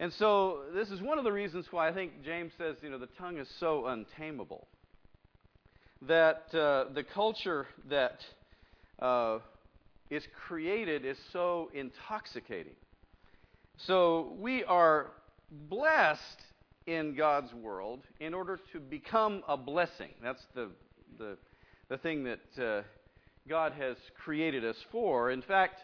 And 0.00 0.12
so, 0.14 0.62
this 0.74 0.90
is 0.90 1.00
one 1.00 1.18
of 1.18 1.24
the 1.24 1.32
reasons 1.32 1.66
why 1.70 1.88
I 1.88 1.92
think 1.92 2.24
James 2.24 2.52
says, 2.58 2.76
you 2.82 2.90
know, 2.90 2.98
the 2.98 3.08
tongue 3.18 3.38
is 3.38 3.48
so 3.60 3.86
untamable. 3.86 4.66
That 6.02 6.46
uh, 6.52 6.92
the 6.92 7.04
culture 7.04 7.68
that 7.88 8.18
uh, 8.98 9.38
is 10.10 10.24
created 10.46 11.04
is 11.04 11.16
so 11.32 11.70
intoxicating. 11.72 12.74
So 13.86 14.34
we 14.38 14.64
are 14.64 15.12
blessed 15.50 16.42
in 16.86 17.14
God's 17.14 17.52
world 17.54 18.00
in 18.18 18.34
order 18.34 18.58
to 18.72 18.80
become 18.80 19.42
a 19.46 19.56
blessing. 19.56 20.10
That's 20.22 20.44
the, 20.54 20.70
the, 21.18 21.36
the 21.88 21.98
thing 21.98 22.24
that 22.24 22.62
uh, 22.62 22.82
God 23.48 23.72
has 23.72 23.96
created 24.24 24.64
us 24.64 24.76
for. 24.90 25.30
In 25.30 25.42
fact, 25.42 25.80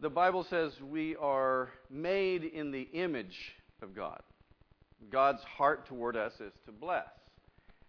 the 0.00 0.10
Bible 0.10 0.46
says 0.48 0.72
we 0.80 1.16
are 1.16 1.70
made 1.90 2.44
in 2.44 2.70
the 2.70 2.88
image 2.92 3.36
of 3.82 3.94
God. 3.94 4.20
God's 5.10 5.42
heart 5.42 5.86
toward 5.86 6.16
us 6.16 6.32
is 6.40 6.52
to 6.66 6.72
bless. 6.72 7.06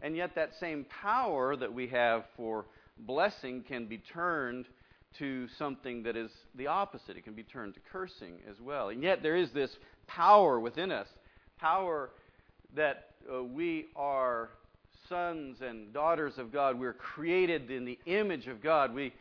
And 0.01 0.15
yet, 0.15 0.35
that 0.35 0.51
same 0.59 0.85
power 1.01 1.55
that 1.55 1.73
we 1.73 1.87
have 1.87 2.23
for 2.37 2.65
blessing 2.97 3.63
can 3.67 3.85
be 3.87 3.97
turned 3.97 4.65
to 5.17 5.47
something 5.57 6.03
that 6.03 6.15
is 6.15 6.31
the 6.55 6.67
opposite. 6.67 7.17
It 7.17 7.23
can 7.23 7.33
be 7.33 7.43
turned 7.43 7.73
to 7.73 7.79
cursing 7.91 8.39
as 8.49 8.55
well. 8.61 8.89
And 8.89 9.03
yet 9.03 9.23
there 9.23 9.35
is 9.35 9.51
this 9.51 9.75
power 10.07 10.59
within 10.59 10.91
us, 10.91 11.07
power 11.59 12.11
that 12.75 13.11
uh, 13.31 13.43
we 13.43 13.87
are 13.95 14.49
sons 15.09 15.57
and 15.61 15.91
daughters 15.91 16.37
of 16.37 16.53
God. 16.53 16.79
We're 16.79 16.93
created 16.93 17.71
in 17.71 17.83
the 17.83 17.97
image 18.05 18.47
of 18.47 18.61
God. 18.61 18.93
We 18.93 19.11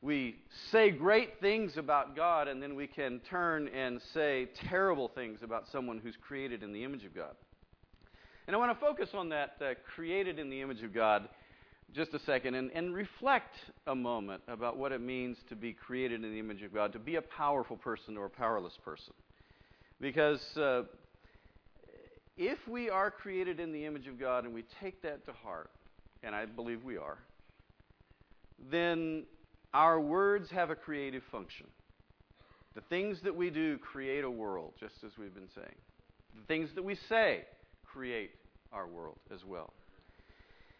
we 0.00 0.36
say 0.70 0.90
great 0.90 1.40
things 1.40 1.76
about 1.76 2.14
God 2.14 2.46
and 2.46 2.62
then 2.62 2.76
we 2.76 2.86
can 2.86 3.18
turn 3.28 3.66
and 3.68 4.00
say 4.14 4.48
terrible 4.68 5.08
things 5.08 5.40
about 5.42 5.66
someone 5.72 5.98
who's 5.98 6.14
created 6.16 6.62
in 6.62 6.72
the 6.72 6.84
image 6.84 7.04
of 7.04 7.14
God. 7.14 7.34
And 8.46 8.54
I 8.54 8.58
want 8.58 8.78
to 8.78 8.86
focus 8.86 9.10
on 9.14 9.30
that 9.30 9.56
uh, 9.60 9.74
created 9.94 10.38
in 10.38 10.50
the 10.50 10.60
image 10.60 10.84
of 10.84 10.94
God 10.94 11.28
just 11.94 12.14
a 12.14 12.18
second 12.20 12.54
and, 12.54 12.70
and 12.72 12.94
reflect 12.94 13.56
a 13.88 13.94
moment 13.94 14.42
about 14.46 14.76
what 14.76 14.92
it 14.92 15.00
means 15.00 15.38
to 15.48 15.56
be 15.56 15.72
created 15.72 16.22
in 16.22 16.30
the 16.30 16.38
image 16.38 16.62
of 16.62 16.72
God, 16.72 16.92
to 16.92 16.98
be 16.98 17.16
a 17.16 17.22
powerful 17.22 17.76
person 17.76 18.16
or 18.16 18.26
a 18.26 18.30
powerless 18.30 18.78
person. 18.84 19.14
Because 20.00 20.56
uh, 20.56 20.82
if 22.38 22.68
we 22.68 22.88
are 22.88 23.10
created 23.10 23.58
in 23.58 23.72
the 23.72 23.84
image 23.84 24.06
of 24.06 24.18
God 24.18 24.44
and 24.44 24.54
we 24.54 24.64
take 24.80 25.02
that 25.02 25.26
to 25.26 25.32
heart, 25.32 25.70
and 26.22 26.34
I 26.34 26.46
believe 26.46 26.84
we 26.84 26.96
are, 26.96 27.18
then 28.70 29.24
our 29.74 30.00
words 30.00 30.50
have 30.50 30.70
a 30.70 30.76
creative 30.76 31.24
function. 31.24 31.66
The 32.74 32.80
things 32.82 33.20
that 33.22 33.34
we 33.34 33.50
do 33.50 33.76
create 33.78 34.22
a 34.22 34.30
world, 34.30 34.74
just 34.78 35.02
as 35.04 35.18
we've 35.18 35.34
been 35.34 35.48
saying. 35.52 35.74
The 36.36 36.46
things 36.46 36.70
that 36.74 36.84
we 36.84 36.94
say 36.94 37.44
create 37.84 38.30
our 38.72 38.86
world 38.86 39.18
as 39.34 39.44
well. 39.44 39.72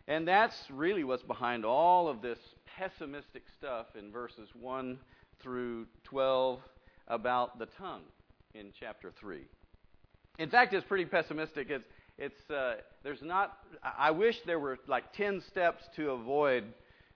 And 0.06 0.26
that's 0.26 0.56
really 0.70 1.02
what's 1.02 1.24
behind 1.24 1.64
all 1.64 2.08
of 2.08 2.22
this 2.22 2.38
pessimistic 2.78 3.42
stuff 3.58 3.86
in 3.98 4.12
verses 4.12 4.48
1 4.58 4.98
through 5.40 5.86
12 6.04 6.60
about 7.08 7.58
the 7.58 7.66
tongue 7.66 8.04
in 8.54 8.72
chapter 8.78 9.12
3. 9.18 9.40
In 10.38 10.50
fact, 10.50 10.72
it's 10.72 10.86
pretty 10.86 11.04
pessimistic. 11.04 11.68
It's, 11.70 11.84
it's, 12.16 12.50
uh, 12.50 12.76
there's 13.02 13.22
not, 13.22 13.58
I 13.82 14.10
wish 14.10 14.36
there 14.46 14.58
were 14.58 14.78
like 14.86 15.12
10 15.12 15.42
steps 15.50 15.82
to 15.96 16.10
avoid, 16.10 16.64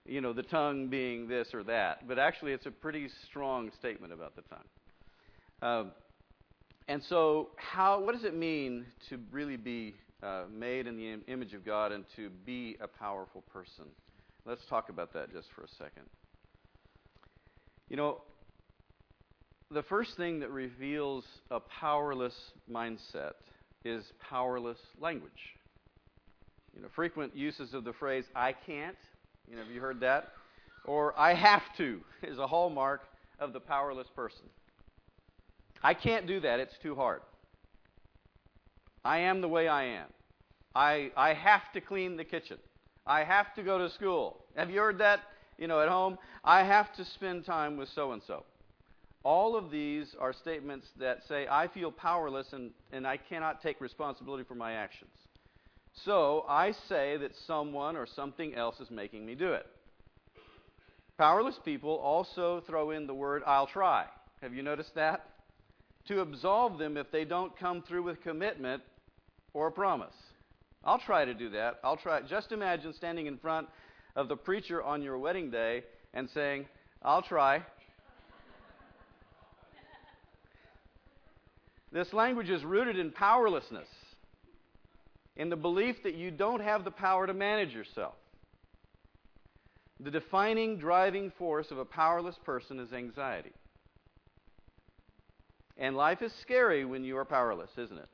you 0.05 0.21
know, 0.21 0.33
the 0.33 0.43
tongue 0.43 0.87
being 0.87 1.27
this 1.27 1.53
or 1.53 1.63
that. 1.63 2.07
But 2.07 2.19
actually, 2.19 2.51
it's 2.53 2.65
a 2.65 2.71
pretty 2.71 3.07
strong 3.29 3.71
statement 3.79 4.13
about 4.13 4.35
the 4.35 4.43
tongue. 4.43 4.59
Uh, 5.61 5.83
and 6.87 7.01
so, 7.03 7.49
how, 7.55 8.01
what 8.01 8.13
does 8.13 8.25
it 8.25 8.35
mean 8.35 8.85
to 9.09 9.19
really 9.31 9.55
be 9.55 9.95
uh, 10.23 10.43
made 10.49 10.87
in 10.87 10.95
the 10.95 11.11
Im- 11.11 11.23
image 11.27 11.53
of 11.53 11.65
God 11.65 11.91
and 11.91 12.05
to 12.15 12.29
be 12.45 12.77
a 12.79 12.87
powerful 12.87 13.41
person. 13.51 13.85
Let's 14.45 14.65
talk 14.69 14.89
about 14.89 15.13
that 15.13 15.33
just 15.33 15.49
for 15.53 15.63
a 15.63 15.67
second. 15.67 16.05
You 17.89 17.97
know, 17.97 18.21
the 19.73 19.83
first 19.83 20.15
thing 20.17 20.39
that 20.39 20.51
reveals 20.51 21.25
a 21.51 21.59
powerless 21.59 22.35
mindset 22.71 23.33
is 23.83 24.13
powerless 24.29 24.77
language. 24.99 25.31
You 26.75 26.81
know, 26.81 26.87
frequent 26.95 27.35
uses 27.35 27.73
of 27.73 27.83
the 27.83 27.93
phrase 27.93 28.25
"I 28.35 28.53
can't." 28.53 28.97
You 29.47 29.55
know, 29.55 29.63
have 29.63 29.71
you 29.71 29.81
heard 29.81 29.99
that? 30.01 30.31
Or 30.85 31.17
"I 31.19 31.33
have 31.33 31.63
to" 31.77 32.01
is 32.21 32.37
a 32.37 32.47
hallmark 32.47 33.01
of 33.39 33.53
the 33.53 33.59
powerless 33.59 34.07
person. 34.15 34.45
I 35.81 35.93
can't 35.93 36.27
do 36.27 36.39
that; 36.39 36.59
it's 36.59 36.77
too 36.81 36.95
hard. 36.95 37.21
I 39.03 39.19
am 39.19 39.41
the 39.41 39.49
way 39.49 39.67
I 39.67 39.83
am. 39.83 40.07
I, 40.75 41.11
I 41.15 41.33
have 41.33 41.71
to 41.73 41.81
clean 41.81 42.15
the 42.15 42.23
kitchen. 42.23 42.57
I 43.05 43.23
have 43.23 43.53
to 43.55 43.63
go 43.63 43.77
to 43.77 43.89
school. 43.89 44.37
Have 44.55 44.69
you 44.69 44.79
heard 44.79 44.99
that? 44.99 45.19
You 45.57 45.67
know, 45.67 45.81
at 45.81 45.89
home, 45.89 46.17
I 46.43 46.63
have 46.63 46.93
to 46.95 47.05
spend 47.05 47.45
time 47.45 47.77
with 47.77 47.89
so 47.89 48.13
and 48.13 48.21
so. 48.23 48.43
All 49.23 49.55
of 49.55 49.71
these 49.71 50.15
are 50.19 50.33
statements 50.33 50.87
that 50.99 51.19
say, 51.27 51.47
I 51.49 51.67
feel 51.67 51.91
powerless 51.91 52.47
and, 52.51 52.71
and 52.91 53.07
I 53.07 53.17
cannot 53.17 53.61
take 53.61 53.79
responsibility 53.79 54.43
for 54.43 54.55
my 54.55 54.73
actions. 54.73 55.11
So 56.05 56.45
I 56.49 56.73
say 56.89 57.17
that 57.17 57.31
someone 57.47 57.95
or 57.95 58.05
something 58.05 58.53
else 58.55 58.79
is 58.79 58.91
making 58.91 59.25
me 59.25 59.35
do 59.35 59.53
it. 59.53 59.65
Powerless 61.17 61.59
people 61.63 61.91
also 61.97 62.63
throw 62.67 62.91
in 62.91 63.07
the 63.07 63.13
word, 63.13 63.43
I'll 63.45 63.67
try. 63.67 64.07
Have 64.41 64.53
you 64.53 64.63
noticed 64.63 64.95
that? 64.95 65.29
To 66.07 66.19
absolve 66.19 66.77
them 66.79 66.97
if 66.97 67.11
they 67.11 67.23
don't 67.23 67.57
come 67.57 67.83
through 67.83 68.03
with 68.03 68.21
commitment 68.21 68.81
or 69.53 69.67
a 69.67 69.71
promise. 69.71 70.15
I'll 70.83 70.99
try 70.99 71.23
to 71.23 71.33
do 71.33 71.49
that. 71.51 71.79
I'll 71.83 71.95
try. 71.95 72.21
Just 72.21 72.51
imagine 72.51 72.93
standing 72.93 73.27
in 73.27 73.37
front 73.37 73.67
of 74.15 74.27
the 74.27 74.35
preacher 74.35 74.83
on 74.83 75.01
your 75.01 75.17
wedding 75.17 75.49
day 75.49 75.83
and 76.13 76.29
saying, 76.33 76.65
I'll 77.01 77.21
try. 77.21 77.63
This 81.93 82.11
language 82.11 82.49
is 82.49 82.63
rooted 82.63 82.97
in 82.97 83.11
powerlessness, 83.11 83.87
in 85.35 85.49
the 85.49 85.55
belief 85.55 85.95
that 86.03 86.15
you 86.15 86.31
don't 86.31 86.61
have 86.61 86.83
the 86.83 86.91
power 86.91 87.27
to 87.27 87.33
manage 87.33 87.73
yourself. 87.73 88.15
The 89.99 90.11
defining 90.11 90.79
driving 90.79 91.31
force 91.37 91.71
of 91.71 91.77
a 91.77 91.85
powerless 91.85 92.35
person 92.43 92.79
is 92.79 92.91
anxiety. 92.91 93.53
And 95.77 95.95
life 95.95 96.21
is 96.21 96.33
scary 96.41 96.83
when 96.83 97.03
you 97.03 97.17
are 97.17 97.25
powerless, 97.25 97.69
isn't 97.77 97.97
it? 97.97 98.09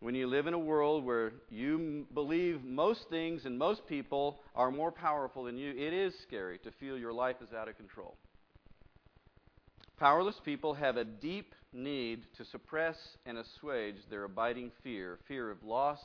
when 0.00 0.14
you 0.14 0.26
live 0.28 0.46
in 0.46 0.54
a 0.54 0.58
world 0.58 1.04
where 1.04 1.32
you 1.50 2.06
believe 2.14 2.62
most 2.62 3.08
things 3.10 3.44
and 3.44 3.58
most 3.58 3.86
people 3.88 4.38
are 4.54 4.70
more 4.70 4.92
powerful 4.92 5.44
than 5.44 5.58
you, 5.58 5.70
it 5.70 5.92
is 5.92 6.14
scary 6.22 6.58
to 6.58 6.70
feel 6.78 6.96
your 6.96 7.12
life 7.12 7.36
is 7.42 7.52
out 7.52 7.68
of 7.68 7.76
control. 7.76 8.16
Powerless 9.98 10.40
people 10.44 10.74
have 10.74 10.96
a 10.96 11.04
deep 11.04 11.52
need 11.72 12.22
to 12.36 12.44
suppress 12.44 12.96
and 13.26 13.38
assuage 13.38 13.96
their 14.10 14.24
abiding 14.24 14.70
fear 14.82 15.18
fear 15.28 15.50
of 15.50 15.62
loss, 15.62 16.00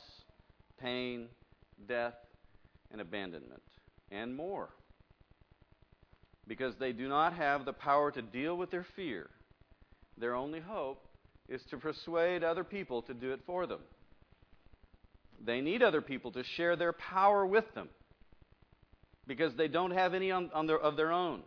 pain, 0.80 1.26
death, 1.88 2.14
and 2.90 3.00
abandonment, 3.00 3.62
and 4.10 4.34
more. 4.34 4.68
Because 6.46 6.74
they 6.78 6.92
do 6.92 7.08
not 7.08 7.32
have 7.32 7.64
the 7.64 7.72
power 7.72 8.10
to 8.10 8.20
deal 8.20 8.56
with 8.56 8.70
their 8.70 8.86
fear, 8.94 9.30
their 10.18 10.34
only 10.34 10.60
hope 10.60 11.02
is 11.48 11.62
to 11.70 11.76
persuade 11.76 12.44
other 12.44 12.64
people 12.64 13.02
to 13.02 13.14
do 13.14 13.32
it 13.32 13.40
for 13.46 13.66
them. 13.66 13.80
They 15.44 15.60
need 15.60 15.82
other 15.82 16.00
people 16.00 16.32
to 16.32 16.44
share 16.56 16.76
their 16.76 16.92
power 16.92 17.44
with 17.46 17.64
them 17.74 17.88
because 19.26 19.54
they 19.56 19.68
don't 19.68 19.90
have 19.90 20.14
any 20.14 20.30
on, 20.30 20.50
on 20.54 20.66
their, 20.66 20.78
of 20.78 20.96
their 20.96 21.12
own. 21.12 21.42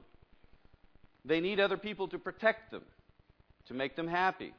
They 1.25 1.39
need 1.39 1.60
other 1.60 1.77
people 1.77 2.08
to 2.10 2.19
protect 2.19 2.71
them, 2.71 2.84
to 3.67 3.73
make 3.73 3.95
them 3.95 4.08
happy, 4.08 4.53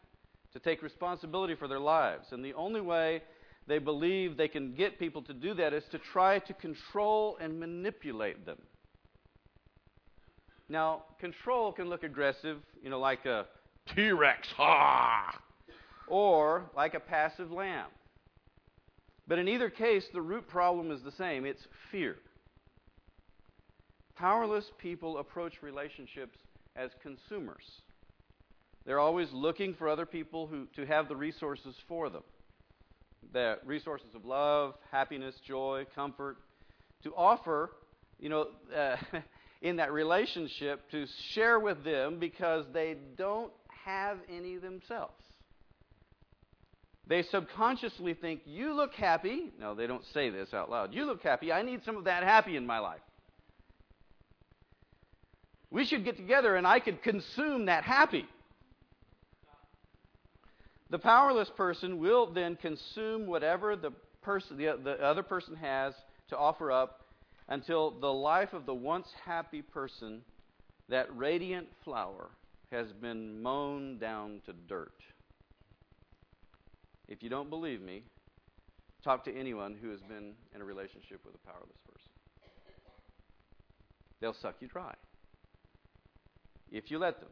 to 0.53 0.59
take 0.59 0.83
responsibility 0.83 1.55
for 1.55 1.69
their 1.69 1.81
lives. 1.81 2.27
And 2.33 2.45
the 2.45 2.55
only 2.55 2.81
way 2.81 3.23
they 3.67 3.79
believe 3.79 4.37
they 4.37 4.49
can 4.49 4.75
get 4.75 4.99
people 4.99 5.23
to 5.23 5.35
do 5.35 5.55
that 5.55 5.73
is 5.73 5.85
to 5.93 5.99
try 5.99 6.39
to 6.41 6.55
control 6.55 7.37
and 7.41 7.61
manipulate 7.61 8.47
them. 8.47 8.59
Now, 10.69 11.05
control 11.21 11.73
can 11.73 11.89
look 11.89 12.03
aggressive, 12.03 12.59
you 12.83 12.91
know, 12.91 13.01
like 13.01 13.25
a 13.25 13.47
T 13.95 14.11
Rex, 14.11 14.49
ha! 14.57 15.41
Or 16.07 16.71
like 16.77 16.95
a 16.95 17.01
passive 17.01 17.51
lamb. 17.51 17.89
But 19.27 19.39
in 19.39 19.49
either 19.49 19.69
case, 19.69 20.05
the 20.13 20.23
root 20.23 20.49
problem 20.49 20.91
is 20.91 21.03
the 21.03 21.13
same 21.13 21.45
it's 21.45 21.67
fear. 21.91 22.17
Powerless 24.17 24.65
people 24.79 25.19
approach 25.19 25.63
relationships 25.63 26.39
as 26.75 26.91
consumers. 27.03 27.65
They're 28.89 28.99
always 28.99 29.31
looking 29.35 29.75
for 29.75 29.87
other 29.87 30.07
people 30.07 30.47
who, 30.47 30.65
to 30.77 30.87
have 30.87 31.09
the 31.09 31.15
resources 31.15 31.75
for 31.87 32.09
them 32.09 32.23
the 33.35 33.59
resources 33.67 34.15
of 34.15 34.25
love, 34.25 34.73
happiness, 34.91 35.35
joy, 35.47 35.85
comfort, 35.95 36.39
to 37.03 37.15
offer, 37.15 37.71
you 38.19 38.31
know, 38.31 38.47
uh, 38.75 38.97
in 39.61 39.77
that 39.77 39.93
relationship 39.93 40.91
to 40.91 41.05
share 41.33 41.61
with 41.61 41.85
them 41.85 42.19
because 42.19 42.65
they 42.73 42.97
don't 43.19 43.53
have 43.85 44.17
any 44.35 44.57
themselves. 44.57 45.23
They 47.07 47.25
subconsciously 47.25 48.15
think, 48.15 48.41
You 48.47 48.73
look 48.73 48.95
happy. 48.95 49.51
No, 49.61 49.75
they 49.75 49.87
don't 49.87 50.05
say 50.15 50.31
this 50.31 50.55
out 50.55 50.71
loud. 50.71 50.95
You 50.95 51.05
look 51.05 51.23
happy. 51.23 51.53
I 51.53 51.61
need 51.61 51.85
some 51.85 51.99
of 51.99 52.05
that 52.05 52.23
happy 52.23 52.57
in 52.57 52.67
my 52.67 52.79
life. 52.79 53.03
We 55.71 55.85
should 55.85 56.07
get 56.07 56.17
together 56.17 56.57
and 56.57 56.67
I 56.67 56.81
could 56.81 57.03
consume 57.03 57.67
that 57.67 57.85
happy. 57.85 58.27
The 60.91 60.99
powerless 60.99 61.51
person 61.57 61.99
will 61.99 62.27
then 62.33 62.57
consume 62.57 63.27
whatever 63.27 63.77
the, 63.77 63.93
person, 64.23 64.57
the, 64.57 64.79
the 64.83 65.03
other 65.03 65.23
person 65.23 65.55
has 65.57 65.95
to 66.29 66.37
offer 66.37 66.73
up 66.73 67.07
until 67.49 67.91
the 67.91 68.13
life 68.13 68.53
of 68.53 68.67
the 68.67 68.75
once 68.75 69.09
happy 69.25 69.63
person, 69.63 70.23
that 70.89 71.15
radiant 71.17 71.69
flower, 71.85 72.31
has 72.71 72.93
been 72.93 73.43
mown 73.43 73.99
down 73.99 74.43
to 74.45 74.53
dirt. 74.53 74.93
If 77.09 77.23
you 77.23 77.31
don't 77.31 77.49
believe 77.49 77.81
me, 77.81 78.03
talk 79.03 79.25
to 79.25 79.35
anyone 79.35 79.75
who 79.81 79.91
has 79.91 80.01
been 80.03 80.35
in 80.55 80.61
a 80.61 80.65
relationship 80.65 81.21
with 81.25 81.35
a 81.35 81.39
powerless 81.47 81.79
person. 81.87 82.11
They'll 84.21 84.35
suck 84.35 84.57
you 84.61 84.69
dry. 84.69 84.95
if 86.71 86.91
you 86.91 86.99
let 86.99 87.21
them. 87.21 87.31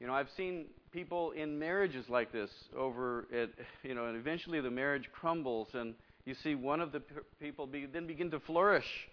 You 0.00 0.06
know, 0.06 0.14
I've 0.14 0.30
seen 0.36 0.66
people 0.92 1.32
in 1.32 1.58
marriages 1.58 2.08
like 2.08 2.32
this 2.32 2.50
over 2.76 3.26
it, 3.30 3.50
you 3.82 3.94
know, 3.94 4.06
and 4.06 4.16
eventually 4.16 4.60
the 4.60 4.70
marriage 4.70 5.10
crumbles, 5.12 5.68
and 5.74 5.94
you 6.24 6.34
see 6.34 6.54
one 6.54 6.80
of 6.80 6.90
the 6.90 7.02
people 7.40 7.66
be, 7.66 7.86
then 7.86 8.06
begin 8.06 8.30
to 8.30 8.40
flourish. 8.40 9.08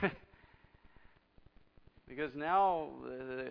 because 2.08 2.34
now 2.34 2.90
uh, 3.04 3.50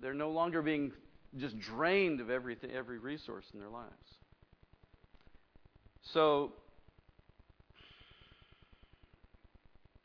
they're 0.00 0.14
no 0.14 0.30
longer 0.30 0.62
being 0.62 0.92
just 1.36 1.58
drained 1.58 2.20
of 2.20 2.30
everything, 2.30 2.70
every 2.70 2.98
resource 2.98 3.44
in 3.52 3.58
their 3.58 3.68
lives. 3.68 3.90
So, 6.12 6.52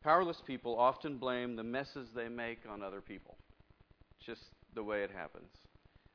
powerless 0.02 0.42
people 0.44 0.76
often 0.76 1.18
blame 1.18 1.54
the 1.54 1.62
messes 1.62 2.08
they 2.16 2.28
make 2.28 2.58
on 2.68 2.82
other 2.82 3.00
people. 3.00 3.36
Just 4.26 4.42
the 4.74 4.82
way 4.82 5.02
it 5.02 5.10
happens, 5.10 5.50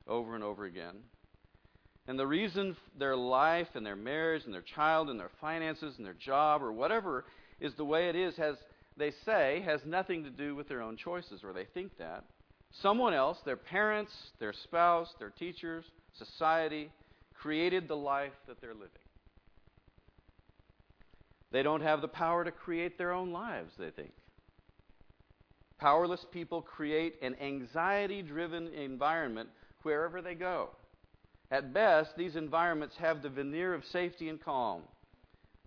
over 0.08 0.36
and 0.36 0.44
over 0.44 0.66
again. 0.66 0.96
And 2.08 2.20
the 2.20 2.28
reason 2.28 2.76
their 2.98 3.16
life 3.16 3.70
and 3.74 3.86
their 3.86 3.96
marriage 3.96 4.44
and 4.46 4.54
their 4.54 4.62
child 4.62 5.10
and 5.10 5.20
their 5.20 5.32
finances 5.42 5.96
and 5.98 6.06
their 6.06 6.14
job 6.14 6.62
or 6.62 6.72
whatever 6.72 7.26
is 7.60 7.74
the 7.76 7.86
way 7.86 8.10
it 8.10 8.16
is 8.16 8.36
has 8.38 8.58
they 8.98 9.12
say 9.26 9.62
has 9.66 9.82
nothing 9.86 10.24
to 10.24 10.30
do 10.30 10.56
with 10.56 10.68
their 10.68 10.82
own 10.82 10.98
choices 10.98 11.44
or 11.44 11.52
they 11.52 11.66
think 11.74 11.98
that. 11.98 12.24
Someone 12.82 13.14
else, 13.14 13.40
their 13.46 13.58
parents, 13.58 14.12
their 14.40 14.54
spouse, 14.54 15.14
their 15.20 15.30
teachers, 15.30 15.86
society 16.18 16.92
created 17.34 17.88
the 17.88 17.96
life 17.96 18.34
that 18.48 18.62
they're 18.62 18.74
living. 18.74 18.90
They 21.52 21.64
don't 21.64 21.82
have 21.82 22.02
the 22.02 22.08
power 22.08 22.44
to 22.44 22.52
create 22.52 22.98
their 22.98 23.14
own 23.14 23.32
lives, 23.32 23.72
they 23.78 23.92
think. 23.92 24.12
Powerless 25.80 26.26
people 26.32 26.62
create 26.62 27.16
an 27.22 27.36
anxiety 27.42 28.22
driven 28.22 28.68
environment 28.68 29.50
wherever 29.86 30.22
they 30.22 30.36
go. 30.36 30.70
At 31.52 31.74
best, 31.74 32.18
these 32.18 32.36
environments 32.36 32.96
have 32.98 33.22
the 33.22 33.30
veneer 33.30 33.74
of 33.74 33.86
safety 33.86 34.30
and 34.30 34.42
calm, 34.42 34.82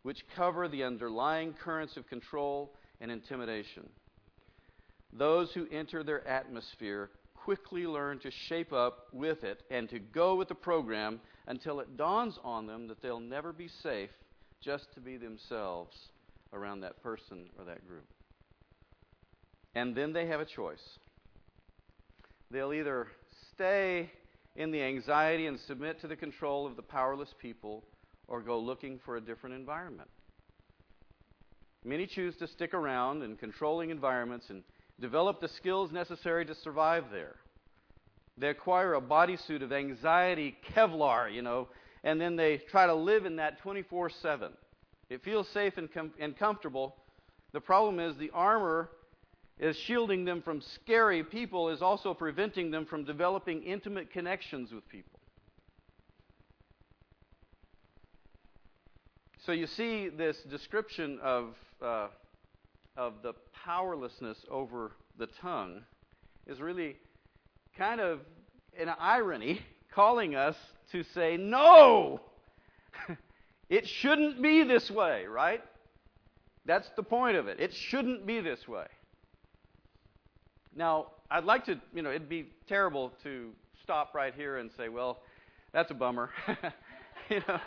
which 0.03 0.25
cover 0.35 0.67
the 0.67 0.83
underlying 0.83 1.55
currents 1.55 1.97
of 1.97 2.09
control 2.09 2.73
and 3.01 3.13
intimidation. 3.13 3.89
Those 5.13 5.53
who 5.53 5.69
enter 5.71 6.03
their 6.03 6.27
atmosphere 6.27 7.11
quickly 7.35 7.87
learn 7.87 8.19
to 8.19 8.31
shape 8.49 8.73
up 8.73 9.07
with 9.13 9.45
it 9.45 9.63
and 9.71 9.89
to 9.89 9.99
go 9.99 10.35
with 10.35 10.49
the 10.49 10.55
program 10.55 11.21
until 11.47 11.81
it 11.81 11.97
dawns 11.97 12.39
on 12.43 12.67
them 12.67 12.89
that 12.89 13.01
they'll 13.01 13.21
never 13.21 13.53
be 13.53 13.69
safe 13.83 14.11
just 14.61 14.93
to 14.95 15.01
be 15.01 15.17
themselves 15.17 15.97
around 16.53 16.81
that 16.81 17.03
person 17.03 17.47
or 17.57 17.65
that 17.65 17.87
group. 17.87 18.05
And 19.75 19.95
then 19.95 20.13
they 20.13 20.27
have 20.27 20.41
a 20.41 20.45
choice. 20.45 20.99
They'll 22.51 22.73
either 22.73 23.07
stay 23.59 24.09
in 24.55 24.71
the 24.71 24.81
anxiety 24.81 25.47
and 25.47 25.59
submit 25.59 26.01
to 26.01 26.07
the 26.07 26.15
control 26.15 26.65
of 26.65 26.77
the 26.77 26.83
powerless 26.83 27.35
people 27.43 27.83
or 28.29 28.41
go 28.41 28.57
looking 28.57 29.01
for 29.05 29.17
a 29.17 29.21
different 29.21 29.57
environment. 29.57 30.09
Many 31.85 32.07
choose 32.07 32.37
to 32.37 32.47
stick 32.47 32.73
around 32.73 33.25
in 33.25 33.37
controlling 33.37 33.91
environments 33.91 34.49
and 34.51 34.63
develop 35.01 35.41
the 35.41 35.49
skills 35.49 35.91
necessary 35.91 36.45
to 36.47 36.55
survive 36.55 37.07
there. 37.11 37.35
They 38.37 38.51
acquire 38.51 38.95
a 38.95 39.01
bodysuit 39.01 39.63
of 39.63 39.73
anxiety 39.73 40.57
Kevlar, 40.73 41.33
you 41.33 41.43
know, 41.43 41.67
and 42.05 42.21
then 42.21 42.37
they 42.37 42.59
try 42.59 42.87
to 42.87 42.95
live 42.95 43.27
in 43.27 43.37
that 43.37 43.59
24 43.59 44.11
7. 44.11 44.53
It 45.11 45.25
feels 45.25 45.49
safe 45.49 45.77
and, 45.79 45.93
com- 45.93 46.15
and 46.21 46.37
comfortable. 46.37 46.95
The 47.53 47.61
problem 47.61 47.99
is 47.99 48.17
the 48.17 48.31
armor 48.31 48.91
is 49.59 49.77
shielding 49.77 50.25
them 50.25 50.43
from 50.43 50.61
scary 50.61 51.25
people, 51.25 51.71
is 51.71 51.83
also 51.83 52.15
preventing 52.15 52.71
them 52.71 52.87
from 52.87 53.05
developing 53.05 53.63
intimate 53.63 54.13
connections 54.13 54.73
with 54.73 54.89
people. 54.89 55.19
So 59.45 59.53
you 59.53 59.67
see 59.67 60.11
this 60.11 60.37
description 60.51 61.19
of, 61.23 61.55
uh, 61.81 62.09
of 62.97 63.15
the 63.23 63.33
powerlessness 63.65 64.37
over 64.51 64.93
the 65.19 65.27
tongue 65.41 65.83
is 66.47 66.61
really 66.61 66.97
kind 67.77 68.01
of 68.01 68.21
an 68.79 68.91
irony, 68.99 69.61
calling 69.95 70.35
us 70.35 70.55
to 70.93 71.03
say, 71.15 71.37
no, 71.37 72.21
it 73.71 73.89
shouldn't 73.89 74.43
be 74.43 74.65
this 74.65 74.91
way, 74.91 75.25
right? 75.25 75.63
That's 76.67 76.89
the 76.97 77.03
point 77.03 77.37
of 77.37 77.49
it. 77.49 77.59
It 77.59 77.73
shouldn't 77.73 78.27
be 78.27 78.41
this 78.41 78.69
way. 78.69 78.87
Now, 80.77 81.09
I'd 81.31 81.45
like 81.45 81.65
to, 81.67 81.81
you 81.95 82.03
know, 82.03 82.11
it'd 82.11 82.29
be 82.29 82.49
terrible 82.69 83.13
to 83.23 83.51
stop 83.83 84.15
right 84.15 84.35
here 84.35 84.59
and 84.59 84.71
say, 84.77 84.89
well, 84.89 85.19
that's 85.73 85.91
a 85.91 85.95
bummer. 85.95 86.31
you 87.29 87.41
know. 87.47 87.61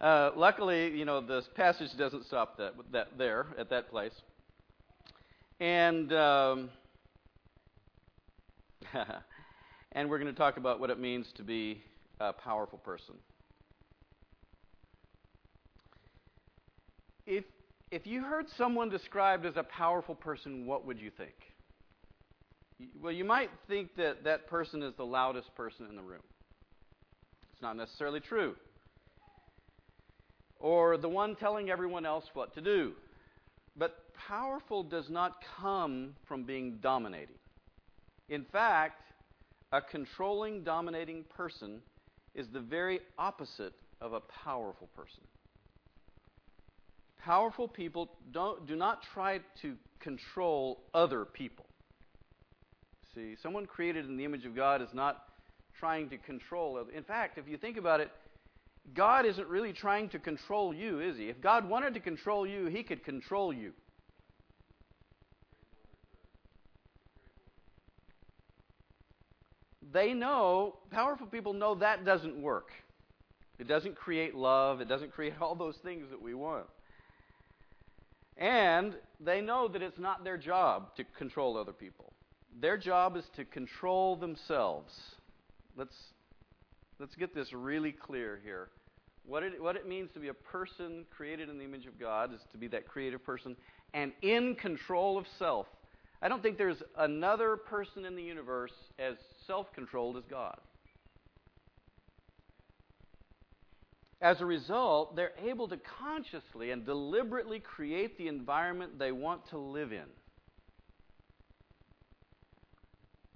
uh, 0.00 0.30
luckily, 0.36 0.96
you 0.96 1.04
know, 1.04 1.20
this 1.20 1.48
passage 1.54 1.90
doesn't 1.98 2.24
stop 2.26 2.56
that, 2.58 2.74
that 2.92 3.08
there 3.18 3.46
at 3.58 3.70
that 3.70 3.90
place. 3.90 4.14
And 5.60 6.12
um, 6.12 6.70
and 9.92 10.08
we're 10.08 10.18
going 10.18 10.32
to 10.32 10.38
talk 10.38 10.56
about 10.56 10.80
what 10.80 10.90
it 10.90 10.98
means 10.98 11.26
to 11.36 11.42
be 11.42 11.82
a 12.18 12.32
powerful 12.32 12.78
person. 12.78 13.14
If, 17.30 17.44
if 17.92 18.08
you 18.08 18.24
heard 18.24 18.46
someone 18.58 18.88
described 18.88 19.46
as 19.46 19.56
a 19.56 19.62
powerful 19.62 20.16
person, 20.16 20.66
what 20.66 20.84
would 20.84 21.00
you 21.00 21.12
think? 21.16 21.34
Well, 23.00 23.12
you 23.12 23.24
might 23.24 23.50
think 23.68 23.94
that 23.98 24.24
that 24.24 24.48
person 24.48 24.82
is 24.82 24.94
the 24.96 25.06
loudest 25.06 25.54
person 25.54 25.86
in 25.88 25.94
the 25.94 26.02
room. 26.02 26.24
It's 27.52 27.62
not 27.62 27.76
necessarily 27.76 28.18
true. 28.18 28.56
Or 30.58 30.96
the 30.96 31.08
one 31.08 31.36
telling 31.36 31.70
everyone 31.70 32.04
else 32.04 32.24
what 32.34 32.52
to 32.54 32.60
do. 32.60 32.94
But 33.76 33.94
powerful 34.26 34.82
does 34.82 35.08
not 35.08 35.36
come 35.60 36.16
from 36.26 36.42
being 36.42 36.78
dominating. 36.82 37.38
In 38.28 38.44
fact, 38.44 39.04
a 39.70 39.80
controlling, 39.80 40.64
dominating 40.64 41.24
person 41.36 41.80
is 42.34 42.48
the 42.48 42.58
very 42.58 42.98
opposite 43.16 43.74
of 44.00 44.14
a 44.14 44.20
powerful 44.44 44.88
person. 44.96 45.22
Powerful 47.24 47.68
people 47.68 48.10
don't, 48.32 48.66
do 48.66 48.76
not 48.76 49.02
try 49.14 49.40
to 49.62 49.76
control 50.00 50.80
other 50.94 51.24
people. 51.24 51.66
See, 53.14 53.36
someone 53.42 53.66
created 53.66 54.06
in 54.06 54.16
the 54.16 54.24
image 54.24 54.46
of 54.46 54.56
God 54.56 54.80
is 54.80 54.88
not 54.94 55.22
trying 55.78 56.08
to 56.10 56.18
control. 56.18 56.84
In 56.94 57.04
fact, 57.04 57.38
if 57.38 57.48
you 57.48 57.56
think 57.56 57.76
about 57.76 58.00
it, 58.00 58.10
God 58.94 59.26
isn't 59.26 59.48
really 59.48 59.72
trying 59.72 60.08
to 60.10 60.18
control 60.18 60.72
you, 60.72 61.00
is 61.00 61.16
He? 61.16 61.28
If 61.28 61.40
God 61.40 61.68
wanted 61.68 61.94
to 61.94 62.00
control 62.00 62.46
you, 62.46 62.66
He 62.66 62.82
could 62.82 63.04
control 63.04 63.52
you. 63.52 63.72
they 69.92 70.14
know, 70.14 70.76
powerful 70.90 71.26
people 71.26 71.52
know 71.52 71.74
that 71.76 72.04
doesn't 72.04 72.40
work. 72.40 72.70
It 73.58 73.68
doesn't 73.68 73.96
create 73.96 74.34
love, 74.34 74.80
it 74.80 74.88
doesn't 74.88 75.12
create 75.12 75.34
all 75.40 75.54
those 75.54 75.76
things 75.82 76.10
that 76.10 76.20
we 76.20 76.34
want. 76.34 76.66
And 78.40 78.94
they 79.20 79.42
know 79.42 79.68
that 79.68 79.82
it's 79.82 79.98
not 79.98 80.24
their 80.24 80.38
job 80.38 80.96
to 80.96 81.04
control 81.04 81.58
other 81.58 81.74
people. 81.74 82.12
Their 82.58 82.78
job 82.78 83.16
is 83.16 83.24
to 83.36 83.44
control 83.44 84.16
themselves. 84.16 84.92
Let's, 85.76 85.94
let's 86.98 87.14
get 87.14 87.34
this 87.34 87.52
really 87.52 87.92
clear 87.92 88.40
here. 88.42 88.70
What 89.26 89.42
it, 89.42 89.62
what 89.62 89.76
it 89.76 89.86
means 89.86 90.10
to 90.14 90.20
be 90.20 90.28
a 90.28 90.34
person 90.34 91.04
created 91.14 91.50
in 91.50 91.58
the 91.58 91.64
image 91.64 91.86
of 91.86 92.00
God 92.00 92.34
is 92.34 92.40
to 92.52 92.58
be 92.58 92.66
that 92.68 92.88
creative 92.88 93.22
person 93.22 93.54
and 93.92 94.12
in 94.22 94.54
control 94.54 95.18
of 95.18 95.26
self. 95.38 95.66
I 96.22 96.28
don't 96.28 96.42
think 96.42 96.56
there's 96.56 96.82
another 96.98 97.56
person 97.56 98.06
in 98.06 98.16
the 98.16 98.22
universe 98.22 98.72
as 98.98 99.16
self 99.46 99.72
controlled 99.74 100.16
as 100.16 100.24
God. 100.28 100.58
As 104.20 104.40
a 104.40 104.46
result, 104.46 105.16
they're 105.16 105.32
able 105.42 105.68
to 105.68 105.78
consciously 105.78 106.72
and 106.72 106.84
deliberately 106.84 107.58
create 107.58 108.18
the 108.18 108.28
environment 108.28 108.98
they 108.98 109.12
want 109.12 109.48
to 109.50 109.58
live 109.58 109.92
in. 109.92 110.04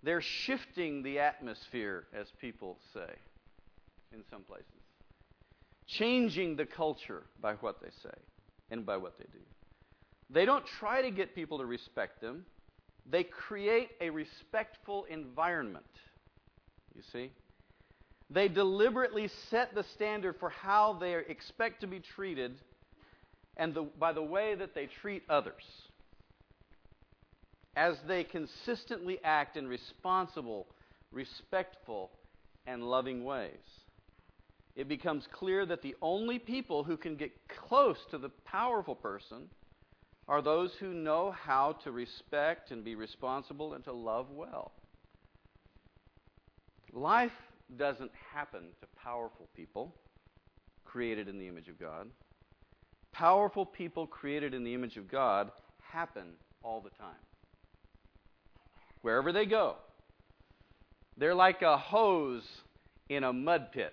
They're 0.03 0.21
shifting 0.21 1.03
the 1.03 1.21
atmosphere, 1.21 2.05
as 2.15 2.27
people 2.39 2.79
say 2.93 3.11
in 4.13 4.23
some 4.31 4.43
places, 4.43 4.67
changing 5.87 6.57
the 6.57 6.67
culture 6.67 7.23
by 7.41 7.55
what 7.55 7.81
they 7.81 7.89
say 8.03 8.15
and 8.71 8.85
by 8.85 8.99
what 8.99 9.19
they 9.19 9.25
do. 9.33 9.43
They 10.29 10.45
don't 10.45 10.67
try 10.67 11.01
to 11.01 11.11
get 11.11 11.35
people 11.35 11.59
to 11.59 11.65
respect 11.65 12.21
them, 12.21 12.45
they 13.07 13.25
create 13.25 13.91
a 14.01 14.11
respectful 14.11 15.05
environment. 15.05 15.85
You 16.95 17.03
see? 17.13 17.31
They 18.31 18.49
deliberately 18.49 19.29
set 19.51 19.75
the 19.75 19.85
standard 19.95 20.37
for 20.41 20.51
how 20.51 20.95
they 20.95 21.15
expect 21.15 21.83
to 21.83 21.87
be 21.87 22.01
treated, 22.01 22.55
and 23.57 23.75
the, 23.75 23.83
by 23.83 24.13
the 24.13 24.23
way 24.23 24.55
that 24.55 24.75
they 24.75 24.89
treat 25.03 25.23
others. 25.29 25.63
As 27.77 27.97
they 28.07 28.25
consistently 28.25 29.19
act 29.23 29.57
in 29.57 29.67
responsible, 29.69 30.67
respectful, 31.13 32.11
and 32.67 32.83
loving 32.83 33.25
ways. 33.25 33.51
It 34.77 34.89
becomes 34.89 35.29
clear 35.33 35.67
that 35.67 35.83
the 35.83 35.95
only 36.03 36.39
people 36.39 36.83
who 36.83 36.97
can 36.97 37.17
get 37.17 37.33
close 37.49 37.99
to 38.11 38.19
the 38.19 38.31
powerful 38.45 38.95
person 38.95 39.49
are 40.27 40.43
those 40.43 40.73
who 40.81 40.95
know 40.95 41.31
how 41.31 41.77
to 41.85 41.93
respect 41.93 42.71
and 42.71 42.83
be 42.83 42.95
responsible 42.95 43.75
and 43.75 43.85
to 43.85 43.93
love 43.93 44.31
well. 44.31 44.73
Life 46.93 47.33
doesn't 47.77 48.11
happen 48.33 48.63
to 48.81 48.87
powerful 49.03 49.49
people 49.55 49.95
created 50.85 51.29
in 51.29 51.39
the 51.39 51.49
image 51.49 51.69
of 51.69 51.79
God. 51.79 52.09
Powerful 53.13 53.65
people 53.65 54.07
created 54.07 54.55
in 54.55 54.65
the 54.65 54.75
image 54.75 54.97
of 54.97 55.11
God 55.11 55.51
happen 55.81 56.35
all 56.63 56.81
the 56.81 56.91
time. 56.91 57.15
Wherever 59.03 59.33
they 59.33 59.47
go, 59.47 59.77
they're 61.17 61.35
like 61.35 61.63
a 61.63 61.77
hose 61.77 62.45
in 63.09 63.25
a 63.25 63.33
mud 63.33 63.73
pit. 63.73 63.93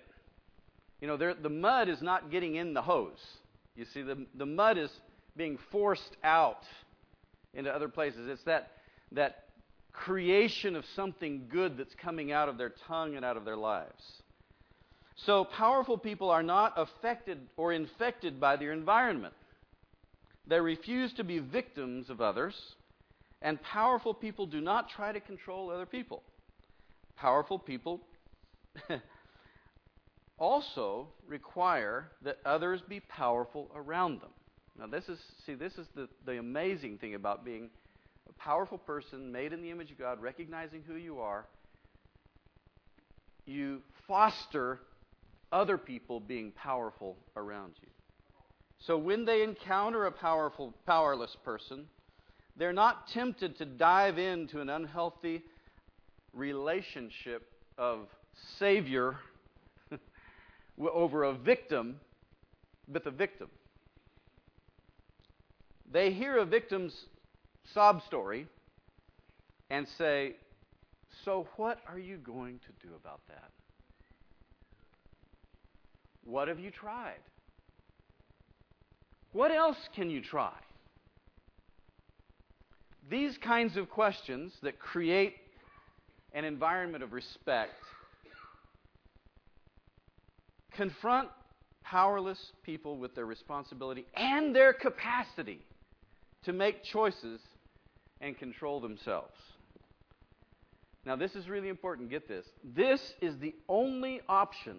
You 1.00 1.08
know, 1.08 1.16
the 1.16 1.48
mud 1.48 1.88
is 1.88 2.00
not 2.00 2.30
getting 2.30 2.56
in 2.56 2.74
the 2.74 2.82
hose. 2.82 3.18
You 3.74 3.84
see, 3.92 4.02
the, 4.02 4.26
the 4.36 4.46
mud 4.46 4.78
is 4.78 4.90
being 5.36 5.58
forced 5.70 6.16
out 6.22 6.62
into 7.54 7.70
other 7.70 7.88
places. 7.88 8.28
It's 8.28 8.44
that, 8.44 8.72
that 9.12 9.44
creation 9.92 10.74
of 10.76 10.84
something 10.96 11.46
good 11.50 11.76
that's 11.76 11.94
coming 11.94 12.32
out 12.32 12.48
of 12.48 12.58
their 12.58 12.72
tongue 12.88 13.16
and 13.16 13.24
out 13.24 13.36
of 13.36 13.44
their 13.44 13.56
lives. 13.56 14.22
So, 15.14 15.44
powerful 15.44 15.98
people 15.98 16.30
are 16.30 16.42
not 16.42 16.72
affected 16.76 17.38
or 17.56 17.72
infected 17.72 18.40
by 18.40 18.56
their 18.56 18.72
environment. 18.72 19.34
They 20.46 20.58
refuse 20.58 21.12
to 21.14 21.24
be 21.24 21.38
victims 21.38 22.10
of 22.10 22.20
others, 22.20 22.54
and 23.40 23.62
powerful 23.62 24.14
people 24.14 24.46
do 24.46 24.60
not 24.60 24.88
try 24.88 25.12
to 25.12 25.20
control 25.20 25.70
other 25.70 25.86
people. 25.86 26.22
Powerful 27.16 27.58
people 27.58 28.00
also 30.38 31.08
require 31.28 32.10
that 32.22 32.38
others 32.44 32.80
be 32.88 33.00
powerful 33.00 33.70
around 33.76 34.20
them. 34.20 34.30
Now, 34.78 34.86
this 34.86 35.08
is, 35.08 35.18
see, 35.46 35.54
this 35.54 35.74
is 35.76 35.86
the, 35.94 36.08
the 36.24 36.38
amazing 36.38 36.98
thing 36.98 37.14
about 37.14 37.44
being 37.44 37.68
powerful 38.44 38.78
person 38.78 39.30
made 39.30 39.52
in 39.52 39.62
the 39.62 39.70
image 39.70 39.90
of 39.90 39.98
God, 39.98 40.20
recognizing 40.20 40.82
who 40.86 40.96
you 40.96 41.20
are. 41.20 41.46
You 43.46 43.82
foster 44.08 44.80
other 45.52 45.78
people 45.78 46.20
being 46.20 46.52
powerful 46.52 47.16
around 47.36 47.72
you. 47.80 47.88
So 48.86 48.98
when 48.98 49.24
they 49.24 49.42
encounter 49.42 50.06
a 50.06 50.12
powerful, 50.12 50.74
powerless 50.86 51.36
person, 51.44 51.86
they're 52.56 52.72
not 52.72 53.08
tempted 53.08 53.58
to 53.58 53.64
dive 53.64 54.18
into 54.18 54.60
an 54.60 54.68
unhealthy 54.68 55.42
relationship 56.34 57.48
of 57.78 58.08
savior 58.58 59.16
over 60.92 61.24
a 61.24 61.34
victim 61.34 62.00
with 62.92 63.06
a 63.06 63.10
victim. 63.10 63.48
They 65.90 66.10
hear 66.10 66.38
a 66.38 66.44
victim's 66.44 66.94
sob 67.72 68.02
story 68.02 68.46
and 69.70 69.86
say, 69.98 70.34
So, 71.24 71.46
what 71.56 71.78
are 71.88 71.98
you 71.98 72.16
going 72.18 72.60
to 72.60 72.86
do 72.86 72.94
about 72.94 73.20
that? 73.28 73.50
What 76.24 76.48
have 76.48 76.60
you 76.60 76.70
tried? 76.70 77.20
What 79.32 79.50
else 79.50 79.78
can 79.94 80.10
you 80.10 80.20
try? 80.20 80.52
These 83.10 83.38
kinds 83.38 83.76
of 83.76 83.90
questions 83.90 84.52
that 84.62 84.78
create 84.78 85.34
an 86.32 86.44
environment 86.44 87.02
of 87.02 87.12
respect 87.12 87.72
confront 90.72 91.28
powerless 91.82 92.52
people 92.62 92.96
with 92.96 93.14
their 93.14 93.26
responsibility 93.26 94.06
and 94.14 94.54
their 94.54 94.72
capacity 94.72 95.60
to 96.44 96.52
make 96.52 96.82
choices 96.84 97.40
and 98.22 98.38
control 98.38 98.80
themselves. 98.80 99.34
Now, 101.04 101.16
this 101.16 101.34
is 101.34 101.48
really 101.48 101.68
important. 101.68 102.08
Get 102.08 102.28
this. 102.28 102.46
This 102.64 103.00
is 103.20 103.36
the 103.38 103.54
only 103.68 104.20
option 104.28 104.78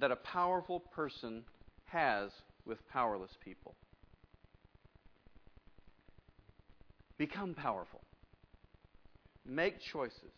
that 0.00 0.10
a 0.10 0.16
powerful 0.16 0.80
person 0.80 1.44
has 1.86 2.30
with 2.66 2.78
powerless 2.88 3.30
people. 3.44 3.74
Become 7.18 7.54
powerful. 7.54 8.00
Make 9.46 9.80
choices. 9.92 10.32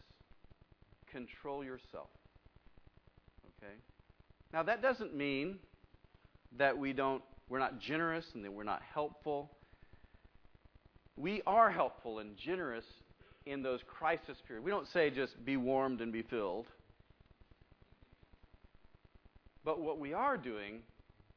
Control 1.10 1.64
yourself. 1.64 2.10
Okay? 3.62 3.72
Now 4.52 4.62
that 4.64 4.82
doesn't 4.82 5.14
mean 5.14 5.58
that 6.58 6.76
we 6.76 6.92
don't 6.92 7.22
we're 7.48 7.58
not 7.58 7.78
generous 7.80 8.24
and 8.34 8.44
that 8.44 8.52
we're 8.52 8.64
not 8.64 8.82
helpful 8.92 9.50
we 11.16 11.42
are 11.46 11.70
helpful 11.70 12.18
and 12.18 12.36
generous 12.36 12.84
in 13.46 13.62
those 13.62 13.80
crisis 13.86 14.38
periods. 14.46 14.64
We 14.64 14.70
don't 14.70 14.88
say 14.88 15.10
just 15.10 15.44
be 15.44 15.56
warmed 15.56 16.00
and 16.00 16.12
be 16.12 16.22
filled. 16.22 16.66
But 19.64 19.80
what 19.80 19.98
we 19.98 20.12
are 20.12 20.36
doing 20.36 20.80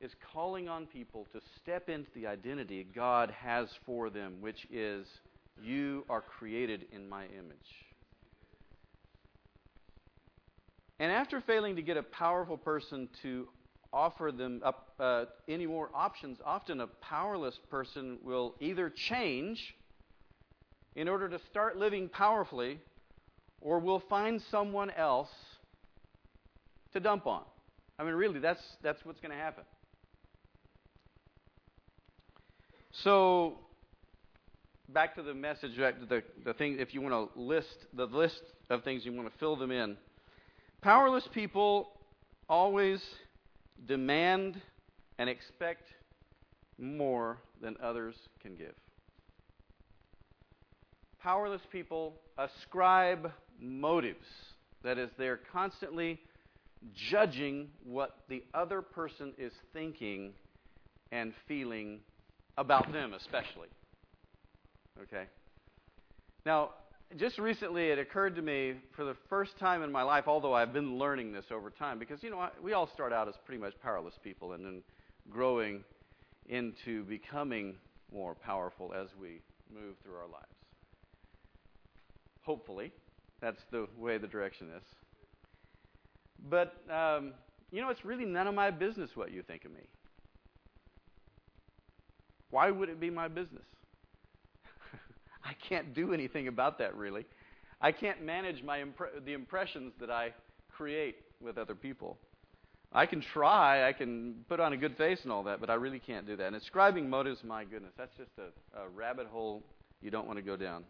is 0.02 0.12
calling 0.34 0.68
on 0.68 0.86
people 0.86 1.28
to 1.34 1.40
step 1.62 1.90
into 1.90 2.10
the 2.14 2.28
identity 2.28 2.86
God 2.96 3.32
has 3.32 3.68
for 3.86 4.10
them, 4.10 4.36
which 4.42 4.68
is, 4.72 5.08
You 5.64 6.06
are 6.10 6.22
created 6.22 6.86
in 6.92 7.08
my 7.08 7.26
image. 7.26 7.88
And 11.00 11.12
after 11.12 11.42
failing 11.42 11.76
to 11.76 11.82
get 11.82 11.98
a 11.98 12.04
powerful 12.04 12.58
person 12.58 13.08
to 13.22 13.48
offer 13.94 14.32
them 14.32 14.62
up, 14.64 14.90
uh, 15.00 15.26
any 15.48 15.66
more 15.66 15.90
options, 15.94 16.40
often 16.46 16.82
a 16.82 16.88
powerless 16.88 17.58
person 17.70 18.18
will 18.24 18.56
either 18.60 18.90
change 18.90 19.76
in 20.96 21.08
order 21.08 21.30
to 21.30 21.40
start 21.52 21.78
living 21.78 22.10
powerfully, 22.10 22.80
or 23.62 23.80
will 23.80 24.02
find 24.10 24.42
someone 24.50 24.90
else 24.92 25.30
to 26.94 27.00
dump 27.00 27.28
on. 27.28 27.44
I 28.00 28.04
mean, 28.04 28.14
really, 28.14 28.40
that's, 28.40 28.62
that's 28.84 29.04
what's 29.04 29.20
going 29.20 29.32
to 29.32 29.38
happen. 29.38 29.64
So, 33.04 33.60
back 34.90 35.16
to 35.16 35.22
the 35.22 35.34
message, 35.34 35.76
the, 35.76 36.24
the 36.44 36.54
thing, 36.54 36.78
if 36.80 36.94
you 36.94 37.02
want 37.02 37.34
to 37.34 37.40
list 37.40 37.86
the 37.94 38.06
list 38.06 38.42
of 38.70 38.84
things 38.84 39.06
you 39.06 39.14
want 39.14 39.32
to 39.32 39.38
fill 39.40 39.56
them 39.56 39.72
in. 39.72 39.98
Powerless 40.82 41.28
people 41.34 41.90
always 42.50 43.02
demand 43.86 44.62
and 45.20 45.30
expect 45.30 45.88
more 46.78 47.38
than 47.62 47.76
others 47.82 48.16
can 48.42 48.56
give. 48.56 48.74
Powerless 51.22 51.62
people 51.72 52.16
ascribe 52.38 53.32
motives. 53.60 54.26
That 54.84 54.98
is, 54.98 55.10
they're 55.18 55.40
constantly 55.52 56.20
judging 56.94 57.70
what 57.84 58.18
the 58.30 58.44
other 58.54 58.82
person 58.82 59.34
is 59.38 59.52
thinking 59.74 60.34
and 61.12 61.34
feeling 61.48 62.00
about 62.58 62.92
them, 62.92 63.14
especially. 63.14 63.68
Okay? 65.02 65.26
Now, 66.46 66.72
just 67.16 67.38
recently 67.38 67.88
it 67.88 68.00
occurred 68.00 68.36
to 68.36 68.42
me 68.42 68.76
for 68.96 69.06
the 69.06 69.16
first 69.30 69.58
time 69.58 69.82
in 69.82 69.92
my 69.92 70.04
life, 70.04 70.26
although 70.28 70.54
I've 70.54 70.74
been 70.74 70.98
learning 70.98 71.32
this 71.32 71.46
over 71.52 71.70
time, 71.70 72.00
because, 72.00 72.22
you 72.22 72.30
know, 72.30 72.40
I, 72.40 72.50
we 72.62 72.74
all 72.74 72.88
start 72.88 73.14
out 73.14 73.28
as 73.28 73.36
pretty 73.46 73.62
much 73.62 73.74
powerless 73.82 74.16
people 74.22 74.54
and 74.54 74.66
then 74.66 74.82
growing 75.30 75.84
into 76.48 77.04
becoming 77.06 77.76
more 78.12 78.36
powerful 78.36 78.94
as 78.94 79.08
we 79.20 79.42
move 79.74 79.96
through 80.04 80.16
our 80.16 80.28
lives. 80.28 80.46
Hopefully, 82.44 82.92
that's 83.42 83.62
the 83.72 83.88
way 83.98 84.18
the 84.18 84.28
direction 84.28 84.68
is. 84.76 84.84
But, 86.50 86.76
um, 86.90 87.34
you 87.72 87.82
know, 87.82 87.90
it's 87.90 88.06
really 88.06 88.26
none 88.26 88.48
of 88.48 88.56
my 88.56 88.72
business 88.72 89.12
what 89.16 89.32
you 89.32 89.42
think 89.42 89.66
of 89.66 89.72
me. 89.72 89.82
Why 92.50 92.72
would 92.72 92.90
it 92.90 93.00
be 93.00 93.10
my 93.10 93.28
business? 93.28 93.66
I 95.48 95.54
can't 95.70 95.94
do 95.94 96.14
anything 96.14 96.48
about 96.48 96.78
that, 96.80 96.96
really. 96.96 97.26
I 97.80 97.92
can't 97.92 98.22
manage 98.24 98.64
my 98.64 98.80
impre- 98.80 99.24
the 99.24 99.34
impressions 99.34 99.94
that 100.00 100.10
I 100.10 100.34
create 100.70 101.16
with 101.42 101.58
other 101.58 101.76
people. 101.76 102.18
I 102.92 103.06
can 103.06 103.22
try, 103.22 103.88
I 103.88 103.94
can 103.94 104.44
put 104.50 104.60
on 104.60 104.74
a 104.74 104.78
good 104.78 104.98
face 104.98 105.20
and 105.24 105.32
all 105.32 105.44
that, 105.44 105.60
but 105.62 105.70
I 105.70 105.76
really 105.76 106.00
can't 106.00 106.26
do 106.26 106.36
that. 106.36 106.48
And 106.48 106.56
ascribing 106.56 107.10
motives, 107.10 107.44
my 107.44 107.64
goodness, 107.64 107.94
that's 107.98 108.16
just 108.18 108.32
a, 108.38 108.80
a 108.82 108.90
rabbit 108.90 109.28
hole 109.28 109.64
you 110.02 110.12
don't 110.12 110.28
want 110.28 110.38
to 110.38 110.44
go 110.44 110.58
down. 110.58 110.84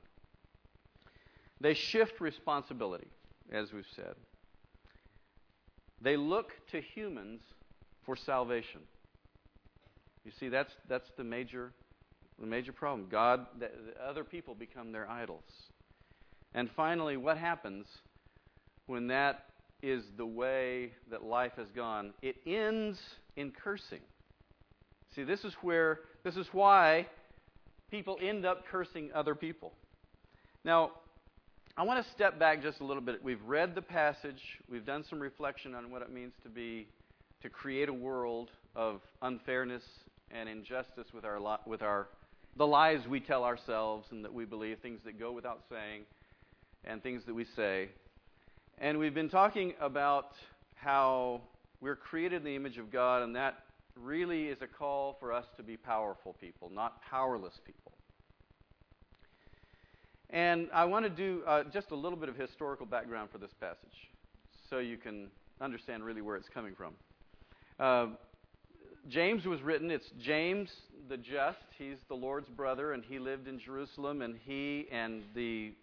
They 1.62 1.74
shift 1.74 2.20
responsibility, 2.20 3.08
as 3.52 3.72
we've 3.74 3.86
said. 3.96 4.15
They 6.02 6.17
look 6.17 6.52
to 6.72 6.82
humans 6.82 7.41
for 8.06 8.15
salvation. 8.15 8.82
You 10.24 10.32
see, 10.39 10.50
that's, 10.50 10.74
that's 10.88 11.10
the 11.17 11.24
major, 11.24 11.72
the 12.39 12.47
major 12.47 12.71
problem. 12.71 13.08
God, 13.10 13.47
the, 13.60 13.69
the 13.93 14.04
other 14.04 14.23
people 14.23 14.56
become 14.56 14.91
their 14.91 15.10
idols. 15.10 15.43
And 16.54 16.69
finally, 16.76 17.17
what 17.17 17.38
happens 17.38 17.88
when 18.86 19.08
that 19.08 19.45
is 19.82 20.04
the 20.17 20.26
way 20.26 20.91
that 21.12 21.23
life 21.23 21.54
has 21.58 21.67
gone? 21.76 22.13
It 22.21 22.38
ends 22.45 23.00
in 23.36 23.52
cursing. 23.52 24.02
See, 25.15 25.23
this 25.23 25.43
is 25.43 25.54
where, 25.62 26.02
this 26.23 26.36
is 26.36 26.47
why 26.52 27.08
people 27.89 28.17
end 28.21 28.45
up 28.45 28.65
cursing 28.67 29.10
other 29.13 29.36
people. 29.36 29.73
Now, 30.63 30.91
I 31.78 31.84
want 31.84 32.04
to 32.04 32.12
step 32.12 32.39
back 32.39 32.63
just 32.63 32.80
a 32.80 32.84
little 32.84 33.04
bit. 33.04 33.23
We've 33.23 33.41
read 33.43 33.76
the 33.76 33.82
passage, 33.82 34.41
we've 34.69 34.86
done 34.86 35.04
some 35.10 35.19
reflection 35.19 35.76
on 35.76 35.91
what 35.91 36.02
it 36.02 36.12
means 36.12 36.34
to 36.43 36.50
be, 36.50 36.88
to 37.43 37.50
create 37.50 37.88
a 37.88 37.93
world 37.93 38.50
of 38.76 39.02
unfairness 39.21 39.84
and 40.32 40.50
injustice 40.50 41.08
with 41.13 41.23
our, 41.23 41.39
with 41.65 41.82
our, 41.82 42.08
the 42.58 42.67
lies 42.67 43.08
we 43.08 43.20
tell 43.20 43.43
ourselves 43.43 44.08
and 44.12 44.26
that 44.26 44.34
we 44.34 44.46
believe, 44.46 44.80
things 44.80 45.00
that 45.06 45.20
go 45.20 45.32
without 45.32 45.62
saying, 45.70 46.04
and 46.84 47.04
things 47.04 47.24
that 47.26 47.34
we 47.34 47.46
say. 47.56 47.89
And 48.80 48.98
we've 48.98 49.13
been 49.13 49.30
talking 49.30 49.74
about 49.80 50.32
how 50.76 51.41
we're 51.82 51.96
created 51.96 52.38
in 52.38 52.43
the 52.43 52.56
image 52.56 52.78
of 52.78 52.91
God, 52.91 53.22
and 53.22 53.36
that 53.36 53.60
really 53.96 54.48
is 54.48 54.62
a 54.62 54.67
call 54.67 55.17
for 55.20 55.32
us 55.32 55.46
to 55.58 55.63
be 55.63 55.78
powerful 55.78 56.36
people, 56.39 56.72
not 56.74 57.02
powerless 57.02 57.60
people. 57.65 57.91
And 60.30 60.67
I 60.74 60.86
want 60.86 61.06
to 61.06 61.10
do 61.10 61.43
uh, 61.48 61.63
just 61.72 61.91
a 61.91 61.96
little 61.96 62.17
bit 62.17 62.30
of 62.30 62.36
historical 62.36 62.86
background 62.86 63.30
for 63.32 63.38
this 63.38 63.54
passage 63.60 64.10
so 64.70 64.80
you 64.80 64.98
can 64.98 65.30
understand 65.62 66.04
really 66.04 66.22
where 66.22 66.36
it's 66.36 66.50
coming 66.50 66.74
from. 66.76 66.93
Uh, 67.80 68.08
James 69.10 69.46
was 69.46 69.62
written, 69.62 69.89
it's 69.89 70.10
James 70.22 70.70
the 71.08 71.15
Just. 71.15 71.60
He's 71.78 71.98
the 72.10 72.15
Lord's 72.15 72.50
brother, 72.50 72.91
and 72.91 73.04
he 73.06 73.20
lived 73.20 73.48
in 73.48 73.58
Jerusalem, 73.58 74.22
and 74.22 74.36
he 74.43 74.88
and 74.91 75.24
the 75.34 75.74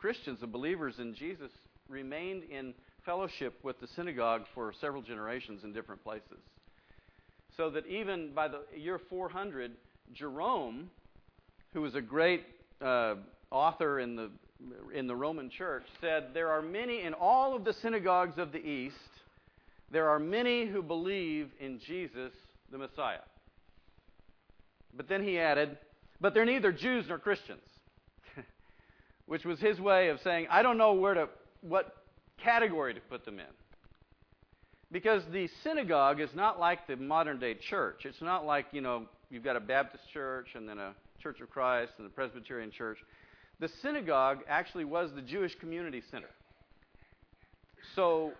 Christians, 0.00 0.40
the 0.40 0.46
believers 0.46 0.94
in 0.98 1.14
Jesus, 1.14 1.50
remained 1.88 2.44
in 2.44 2.72
fellowship 3.04 3.58
with 3.62 3.78
the 3.80 3.86
synagogue 3.88 4.42
for 4.54 4.72
several 4.80 5.02
generations 5.02 5.64
in 5.64 5.74
different 5.74 6.02
places. 6.02 6.38
So 7.58 7.68
that 7.70 7.86
even 7.86 8.32
by 8.32 8.48
the 8.48 8.60
year 8.74 9.00
400, 9.10 9.72
Jerome, 10.14 10.90
who 11.74 11.82
was 11.82 11.94
a 11.94 12.00
great 12.00 12.44
uh, 12.80 13.16
author 13.50 14.00
in 14.00 14.16
the, 14.16 14.30
in 14.94 15.06
the 15.06 15.16
Roman 15.16 15.50
church, 15.50 15.84
said, 16.00 16.28
There 16.32 16.48
are 16.48 16.62
many 16.62 17.02
in 17.02 17.12
all 17.12 17.54
of 17.54 17.64
the 17.64 17.74
synagogues 17.74 18.38
of 18.38 18.52
the 18.52 18.64
East, 18.66 18.96
there 19.92 20.08
are 20.08 20.18
many 20.18 20.66
who 20.66 20.82
believe 20.82 21.50
in 21.60 21.80
Jesus 21.86 22.32
the 22.70 22.78
Messiah. 22.78 23.20
But 24.94 25.08
then 25.08 25.22
he 25.22 25.38
added, 25.38 25.76
But 26.20 26.34
they're 26.34 26.44
neither 26.44 26.72
Jews 26.72 27.06
nor 27.08 27.18
Christians 27.18 27.60
which 29.26 29.44
was 29.44 29.60
his 29.60 29.80
way 29.80 30.08
of 30.08 30.20
saying, 30.22 30.46
I 30.50 30.62
don't 30.62 30.78
know 30.78 30.94
where 30.94 31.14
to, 31.14 31.28
what 31.60 31.96
category 32.42 32.94
to 32.94 33.00
put 33.00 33.24
them 33.24 33.38
in. 33.38 33.46
Because 34.92 35.22
the 35.32 35.48
synagogue 35.64 36.20
is 36.20 36.30
not 36.34 36.60
like 36.60 36.86
the 36.86 36.96
modern 36.96 37.40
day 37.40 37.54
church. 37.54 38.04
It's 38.04 38.22
not 38.22 38.46
like, 38.46 38.66
you 38.70 38.80
know, 38.80 39.06
you've 39.30 39.42
got 39.42 39.56
a 39.56 39.60
Baptist 39.60 40.04
church 40.12 40.50
and 40.54 40.68
then 40.68 40.78
a 40.78 40.92
Church 41.20 41.40
of 41.40 41.50
Christ 41.50 41.92
and 41.98 42.06
a 42.06 42.10
Presbyterian 42.10 42.70
church. 42.70 42.98
The 43.58 43.68
synagogue 43.82 44.40
actually 44.48 44.84
was 44.84 45.10
the 45.14 45.22
Jewish 45.22 45.56
community 45.56 46.02
center. 46.10 46.30
So, 47.94 48.32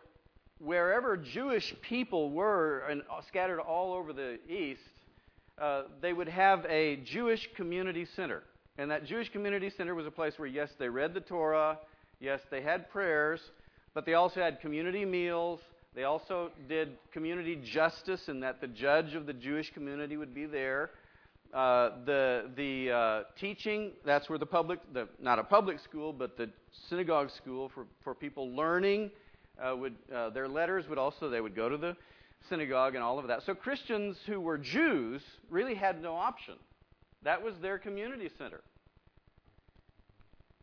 wherever 0.59 1.16
Jewish 1.16 1.75
people 1.83 2.31
were 2.31 2.81
and 2.88 3.03
scattered 3.27 3.61
all 3.61 3.92
over 3.92 4.12
the 4.12 4.38
East, 4.49 4.81
uh, 5.61 5.83
they 6.01 6.12
would 6.12 6.29
have 6.29 6.64
a 6.66 6.97
Jewish 6.97 7.49
community 7.57 8.05
center. 8.05 8.42
And 8.79 8.90
that 8.90 9.05
Jewish 9.05 9.31
community 9.31 9.71
center 9.71 9.95
was 9.95 10.07
a 10.07 10.11
place 10.11 10.38
where, 10.38 10.49
yes, 10.49 10.71
they 10.79 10.88
read 10.88 11.14
the 11.14 11.21
Torah, 11.21 11.79
yes, 12.21 12.40
they 12.51 12.61
had 12.61 12.90
prayers, 12.90 13.40
but 13.95 14.05
they 14.05 14.14
also 14.14 14.40
had 14.40 14.61
community 14.61 15.05
meals. 15.05 15.61
They 15.95 16.05
also 16.05 16.51
did 16.69 16.99
community 17.11 17.57
justice 17.57 18.29
in 18.29 18.40
that 18.40 18.61
the 18.61 18.66
judge 18.66 19.14
of 19.14 19.25
the 19.25 19.33
Jewish 19.33 19.73
community 19.73 20.19
would 20.19 20.35
be 20.35 20.45
there. 20.45 20.90
Uh, 21.55 21.90
the 22.05 22.51
the 22.55 22.90
uh, 22.90 23.23
teaching, 23.40 23.92
that's 24.05 24.29
where 24.29 24.38
the 24.38 24.45
public, 24.45 24.79
the, 24.92 25.09
not 25.19 25.38
a 25.38 25.45
public 25.45 25.79
school, 25.79 26.12
but 26.12 26.37
the 26.37 26.51
synagogue 26.90 27.31
school 27.31 27.71
for, 27.71 27.87
for 28.05 28.14
people 28.14 28.51
learning, 28.51 29.11
uh, 29.62 29.77
would, 29.77 29.95
uh, 30.14 30.31
their 30.31 30.49
letters 30.49 30.88
would 30.88 30.99
also, 30.99 31.29
they 31.29 31.40
would 31.40 31.57
go 31.57 31.69
to 31.69 31.77
the 31.77 31.97
synagogue 32.49 32.95
and 32.95 33.03
all 33.03 33.19
of 33.19 33.29
that. 33.29 33.42
So 33.45 33.55
Christians 33.55 34.16
who 34.27 34.40
were 34.40 34.59
Jews 34.59 35.23
really 35.51 35.75
had 35.75 36.03
no 36.03 36.14
option. 36.14 36.55
That 37.23 37.42
was 37.42 37.55
their 37.61 37.79
community 37.79 38.31
center. 38.38 38.61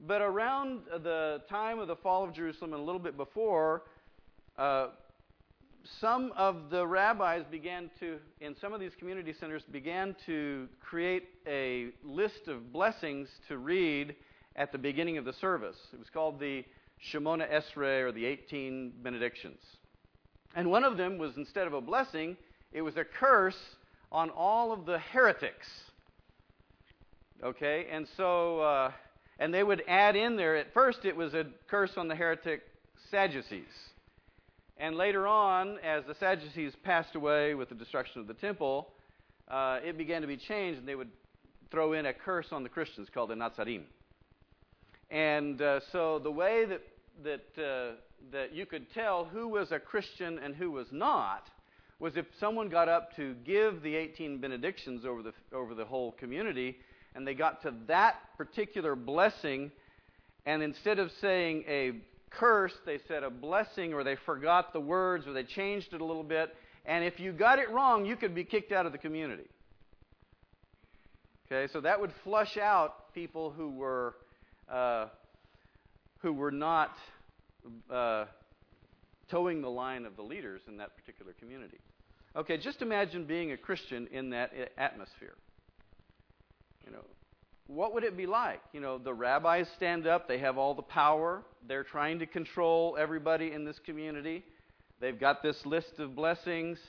But 0.05 0.21
around 0.21 0.81
the 1.03 1.41
time 1.49 1.79
of 1.79 1.87
the 1.87 1.95
fall 1.95 2.23
of 2.23 2.33
Jerusalem 2.33 2.73
and 2.73 2.81
a 2.81 2.85
little 2.85 2.99
bit 2.99 3.15
before, 3.15 3.83
uh, 4.57 4.87
some 5.99 6.31
of 6.37 6.69
the 6.69 6.85
rabbis 6.85 7.43
began 7.51 7.89
to, 7.99 8.19
in 8.39 8.55
some 8.59 8.73
of 8.73 8.79
these 8.79 8.93
community 8.97 9.33
centers, 9.37 9.63
began 9.71 10.15
to 10.25 10.67
create 10.79 11.27
a 11.47 11.89
list 12.03 12.47
of 12.47 12.71
blessings 12.71 13.27
to 13.47 13.57
read 13.57 14.15
at 14.55 14.71
the 14.71 14.77
beginning 14.77 15.17
of 15.17 15.25
the 15.25 15.33
service. 15.33 15.75
It 15.91 15.99
was 15.99 16.09
called 16.09 16.39
the 16.39 16.63
Shemona 17.11 17.49
Esrei, 17.51 18.01
or 18.01 18.11
the 18.11 18.25
18 18.25 18.93
benedictions. 19.01 19.59
And 20.55 20.69
one 20.69 20.83
of 20.83 20.97
them 20.97 21.17
was, 21.17 21.37
instead 21.37 21.67
of 21.67 21.73
a 21.73 21.81
blessing, 21.81 22.37
it 22.71 22.81
was 22.81 22.95
a 22.97 23.03
curse 23.03 23.57
on 24.11 24.29
all 24.29 24.71
of 24.71 24.85
the 24.85 24.99
heretics 24.99 25.67
Okay, 27.43 27.87
and 27.91 28.07
so, 28.15 28.61
uh, 28.61 28.91
and 29.37 29.53
they 29.53 29.63
would 29.63 29.83
add 29.85 30.15
in 30.15 30.37
there, 30.37 30.55
at 30.55 30.73
first 30.73 31.03
it 31.03 31.13
was 31.13 31.33
a 31.33 31.45
curse 31.67 31.91
on 31.97 32.07
the 32.07 32.15
heretic 32.15 32.61
Sadducees. 33.11 33.65
And 34.77 34.95
later 34.95 35.27
on, 35.27 35.77
as 35.83 36.05
the 36.05 36.15
Sadducees 36.15 36.71
passed 36.83 37.15
away 37.15 37.53
with 37.53 37.67
the 37.67 37.75
destruction 37.75 38.21
of 38.21 38.27
the 38.27 38.33
temple, 38.33 38.93
uh, 39.49 39.79
it 39.83 39.97
began 39.97 40.21
to 40.21 40.27
be 40.27 40.37
changed, 40.37 40.79
and 40.79 40.87
they 40.87 40.95
would 40.95 41.09
throw 41.69 41.91
in 41.91 42.05
a 42.05 42.13
curse 42.13 42.47
on 42.53 42.63
the 42.63 42.69
Christians 42.69 43.09
called 43.13 43.29
the 43.29 43.35
Nazarim. 43.35 43.83
And 45.11 45.61
uh, 45.61 45.81
so 45.91 46.19
the 46.19 46.31
way 46.31 46.63
that 46.63 46.81
that 47.23 47.63
uh, 47.63 47.95
that 48.31 48.53
you 48.53 48.65
could 48.65 48.91
tell 48.93 49.25
who 49.25 49.47
was 49.47 49.71
a 49.71 49.79
Christian 49.79 50.39
and 50.39 50.55
who 50.55 50.71
was 50.71 50.87
not 50.91 51.49
was 51.99 52.17
if 52.17 52.25
someone 52.39 52.69
got 52.69 52.89
up 52.89 53.15
to 53.15 53.35
give 53.45 53.81
the 53.81 53.95
18 53.95 54.39
benedictions 54.39 55.05
over 55.05 55.21
the 55.21 55.33
over 55.53 55.73
the 55.75 55.85
whole 55.85 56.11
community, 56.13 56.77
and 57.15 57.25
they 57.25 57.33
got 57.33 57.61
to 57.61 57.73
that 57.87 58.15
particular 58.37 58.95
blessing, 58.95 59.71
and 60.45 60.61
instead 60.61 60.99
of 60.99 61.11
saying 61.21 61.63
a 61.67 61.93
curse, 62.29 62.73
they 62.85 62.99
said 63.07 63.23
a 63.23 63.29
blessing, 63.29 63.93
or 63.93 64.03
they 64.03 64.17
forgot 64.25 64.73
the 64.73 64.79
words, 64.79 65.27
or 65.27 65.33
they 65.33 65.43
changed 65.43 65.93
it 65.93 66.01
a 66.01 66.05
little 66.05 66.23
bit. 66.23 66.53
And 66.85 67.05
if 67.05 67.19
you 67.19 67.31
got 67.31 67.59
it 67.59 67.69
wrong, 67.69 68.05
you 68.05 68.15
could 68.17 68.35
be 68.35 68.43
kicked 68.43 68.71
out 68.71 68.85
of 68.85 68.91
the 68.91 68.97
community. 68.97 69.47
Okay, 71.45 71.71
so 71.71 71.81
that 71.81 72.01
would 72.01 72.11
flush 72.23 72.57
out 72.57 73.13
people 73.13 73.51
who 73.51 73.69
were 73.69 74.15
uh, 74.69 75.05
who 76.23 76.33
were 76.33 76.51
not 76.51 76.95
uh, 77.91 78.25
toeing 79.29 79.61
the 79.61 79.69
line 79.69 80.05
of 80.05 80.15
the 80.15 80.23
leaders 80.23 80.61
in 80.67 80.77
that 80.77 80.95
particular 80.95 81.33
community. 81.33 81.77
Okay, 82.35 82.57
just 82.57 82.81
imagine 82.81 83.25
being 83.25 83.51
a 83.51 83.57
Christian 83.57 84.07
in 84.11 84.31
that 84.31 84.51
atmosphere. 84.77 85.35
You 86.85 86.93
know, 86.93 87.03
what 87.67 87.93
would 87.93 88.03
it 88.03 88.17
be 88.17 88.25
like? 88.25 88.61
You 88.71 88.79
know, 88.79 88.97
the 88.97 89.13
rabbis 89.13 89.67
stand 89.75 90.07
up, 90.07 90.27
they 90.27 90.39
have 90.39 90.57
all 90.57 90.73
the 90.73 90.81
power, 90.81 91.43
they're 91.67 91.83
trying 91.83 92.19
to 92.19 92.25
control 92.25 92.97
everybody 92.99 93.51
in 93.51 93.65
this 93.65 93.79
community. 93.85 94.43
They've 94.99 95.19
got 95.19 95.43
this 95.43 95.65
list 95.65 95.99
of 95.99 96.15
blessings, 96.15 96.79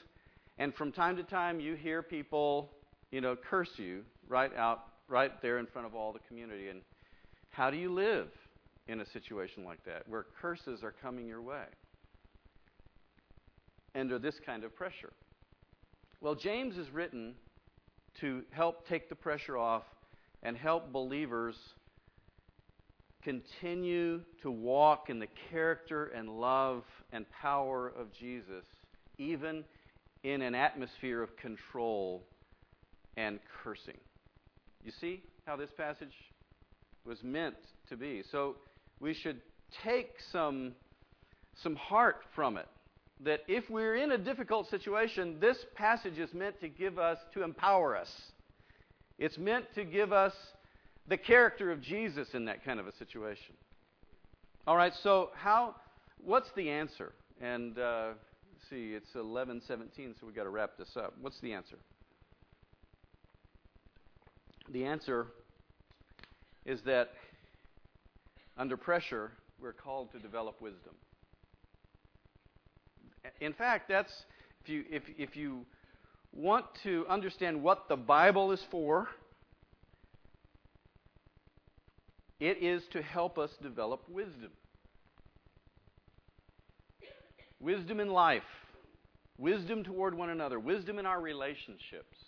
and 0.58 0.72
from 0.74 0.92
time 0.92 1.16
to 1.16 1.24
time 1.24 1.58
you 1.58 1.74
hear 1.74 2.02
people, 2.02 2.70
you 3.10 3.20
know, 3.20 3.36
curse 3.36 3.70
you 3.76 4.04
right 4.28 4.54
out 4.56 4.84
right 5.08 5.42
there 5.42 5.58
in 5.58 5.66
front 5.66 5.86
of 5.86 5.94
all 5.94 6.12
the 6.12 6.20
community. 6.28 6.68
And 6.68 6.80
how 7.50 7.70
do 7.70 7.76
you 7.76 7.92
live 7.92 8.28
in 8.88 9.00
a 9.00 9.06
situation 9.06 9.64
like 9.64 9.82
that 9.84 10.08
where 10.08 10.26
curses 10.40 10.82
are 10.82 10.94
coming 11.02 11.26
your 11.26 11.42
way? 11.42 11.64
Under 13.94 14.18
this 14.18 14.34
kind 14.44 14.64
of 14.64 14.74
pressure. 14.74 15.12
Well, 16.20 16.34
James 16.34 16.76
is 16.76 16.90
written 16.90 17.34
to 18.20 18.42
help 18.50 18.88
take 18.88 19.08
the 19.08 19.14
pressure 19.14 19.56
off 19.56 19.84
and 20.42 20.56
help 20.56 20.92
believers 20.92 21.56
continue 23.22 24.20
to 24.42 24.50
walk 24.50 25.08
in 25.08 25.18
the 25.18 25.28
character 25.50 26.06
and 26.06 26.28
love 26.28 26.84
and 27.12 27.24
power 27.30 27.88
of 27.88 28.12
Jesus, 28.12 28.64
even 29.18 29.64
in 30.22 30.42
an 30.42 30.54
atmosphere 30.54 31.22
of 31.22 31.34
control 31.36 32.22
and 33.16 33.38
cursing. 33.62 33.98
You 34.82 34.92
see 35.00 35.22
how 35.46 35.56
this 35.56 35.70
passage 35.76 36.14
was 37.06 37.22
meant 37.22 37.56
to 37.88 37.96
be. 37.96 38.22
So 38.30 38.56
we 39.00 39.14
should 39.14 39.40
take 39.82 40.10
some, 40.32 40.72
some 41.62 41.76
heart 41.76 42.16
from 42.34 42.56
it 42.56 42.66
that 43.20 43.40
if 43.48 43.68
we're 43.70 43.96
in 43.96 44.12
a 44.12 44.18
difficult 44.18 44.68
situation, 44.68 45.38
this 45.40 45.56
passage 45.74 46.18
is 46.18 46.32
meant 46.34 46.60
to 46.60 46.68
give 46.68 46.98
us, 46.98 47.18
to 47.32 47.42
empower 47.42 47.96
us. 47.96 48.10
It's 49.18 49.38
meant 49.38 49.66
to 49.74 49.84
give 49.84 50.12
us 50.12 50.32
the 51.08 51.16
character 51.16 51.70
of 51.70 51.80
Jesus 51.80 52.28
in 52.34 52.46
that 52.46 52.64
kind 52.64 52.80
of 52.80 52.86
a 52.86 52.92
situation. 52.96 53.54
All 54.66 54.76
right, 54.76 54.92
so 55.02 55.30
how, 55.34 55.76
what's 56.24 56.48
the 56.56 56.70
answer? 56.70 57.12
And 57.40 57.78
uh, 57.78 58.12
see, 58.70 58.94
it's 58.94 59.10
11:17, 59.14 59.68
so 60.18 60.26
we've 60.26 60.34
got 60.34 60.44
to 60.44 60.50
wrap 60.50 60.76
this 60.78 60.96
up. 60.96 61.14
What's 61.20 61.38
the 61.40 61.52
answer? 61.52 61.76
The 64.72 64.84
answer 64.86 65.26
is 66.64 66.80
that 66.86 67.10
under 68.56 68.76
pressure, 68.76 69.32
we're 69.60 69.72
called 69.72 70.12
to 70.12 70.18
develop 70.18 70.60
wisdom. 70.60 70.94
In 73.40 73.52
fact, 73.52 73.88
that's 73.88 74.12
if 74.62 74.68
you 74.68 74.84
if 74.90 75.02
if 75.16 75.36
you 75.36 75.64
want 76.32 76.66
to 76.82 77.06
understand 77.08 77.62
what 77.62 77.88
the 77.88 77.96
Bible 77.96 78.52
is 78.52 78.62
for, 78.70 79.08
it 82.40 82.62
is 82.62 82.82
to 82.92 83.02
help 83.02 83.38
us 83.38 83.50
develop 83.62 84.02
wisdom. 84.08 84.50
Wisdom 87.60 88.00
in 88.00 88.10
life, 88.10 88.42
wisdom 89.38 89.84
toward 89.84 90.14
one 90.14 90.28
another, 90.28 90.58
wisdom 90.60 90.98
in 90.98 91.06
our 91.06 91.20
relationships. 91.20 92.18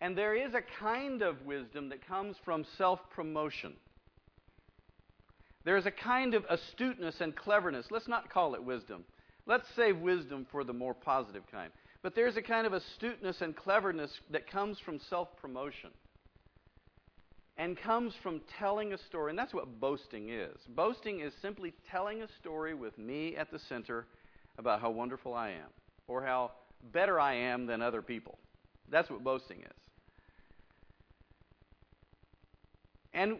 And 0.00 0.18
there 0.18 0.34
is 0.34 0.52
a 0.54 0.62
kind 0.80 1.22
of 1.22 1.46
wisdom 1.46 1.90
that 1.90 2.06
comes 2.06 2.36
from 2.44 2.66
self 2.76 2.98
promotion. 3.14 3.74
There 5.64 5.76
is 5.76 5.86
a 5.86 5.90
kind 5.90 6.34
of 6.34 6.44
astuteness 6.48 7.20
and 7.20 7.34
cleverness. 7.34 7.86
Let's 7.90 8.08
not 8.08 8.30
call 8.30 8.54
it 8.54 8.62
wisdom. 8.62 9.04
Let's 9.46 9.66
save 9.76 9.98
wisdom 9.98 10.46
for 10.50 10.64
the 10.64 10.72
more 10.72 10.94
positive 10.94 11.44
kind. 11.50 11.70
But 12.02 12.14
there's 12.14 12.36
a 12.36 12.42
kind 12.42 12.66
of 12.66 12.74
astuteness 12.74 13.40
and 13.40 13.56
cleverness 13.56 14.10
that 14.30 14.50
comes 14.50 14.78
from 14.78 15.00
self 15.08 15.28
promotion 15.40 15.90
and 17.56 17.78
comes 17.78 18.14
from 18.22 18.40
telling 18.58 18.92
a 18.92 18.98
story. 18.98 19.30
And 19.30 19.38
that's 19.38 19.54
what 19.54 19.80
boasting 19.80 20.30
is. 20.30 20.56
Boasting 20.68 21.20
is 21.20 21.32
simply 21.40 21.72
telling 21.90 22.22
a 22.22 22.28
story 22.40 22.74
with 22.74 22.98
me 22.98 23.36
at 23.36 23.50
the 23.50 23.58
center 23.58 24.06
about 24.58 24.80
how 24.80 24.90
wonderful 24.90 25.34
I 25.34 25.50
am 25.50 25.70
or 26.08 26.22
how 26.22 26.52
better 26.92 27.18
I 27.18 27.34
am 27.34 27.66
than 27.66 27.80
other 27.80 28.02
people. 28.02 28.38
That's 28.90 29.08
what 29.08 29.24
boasting 29.24 29.60
is. 29.60 29.72
And 33.14 33.38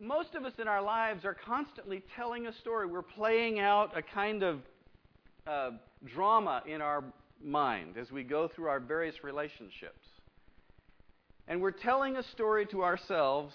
most 0.00 0.34
of 0.34 0.44
us 0.44 0.54
in 0.58 0.66
our 0.66 0.82
lives 0.82 1.24
are 1.24 1.34
constantly 1.34 2.02
telling 2.16 2.46
a 2.46 2.52
story. 2.54 2.86
We're 2.86 3.02
playing 3.02 3.60
out 3.60 3.96
a 3.96 4.02
kind 4.02 4.42
of 4.42 4.60
uh, 5.46 5.70
drama 6.06 6.62
in 6.66 6.80
our 6.80 7.04
mind 7.42 7.96
as 7.98 8.10
we 8.10 8.22
go 8.22 8.48
through 8.48 8.68
our 8.68 8.80
various 8.80 9.22
relationships. 9.22 10.06
And 11.48 11.60
we're 11.60 11.70
telling 11.70 12.16
a 12.16 12.22
story 12.22 12.64
to 12.66 12.82
ourselves 12.82 13.54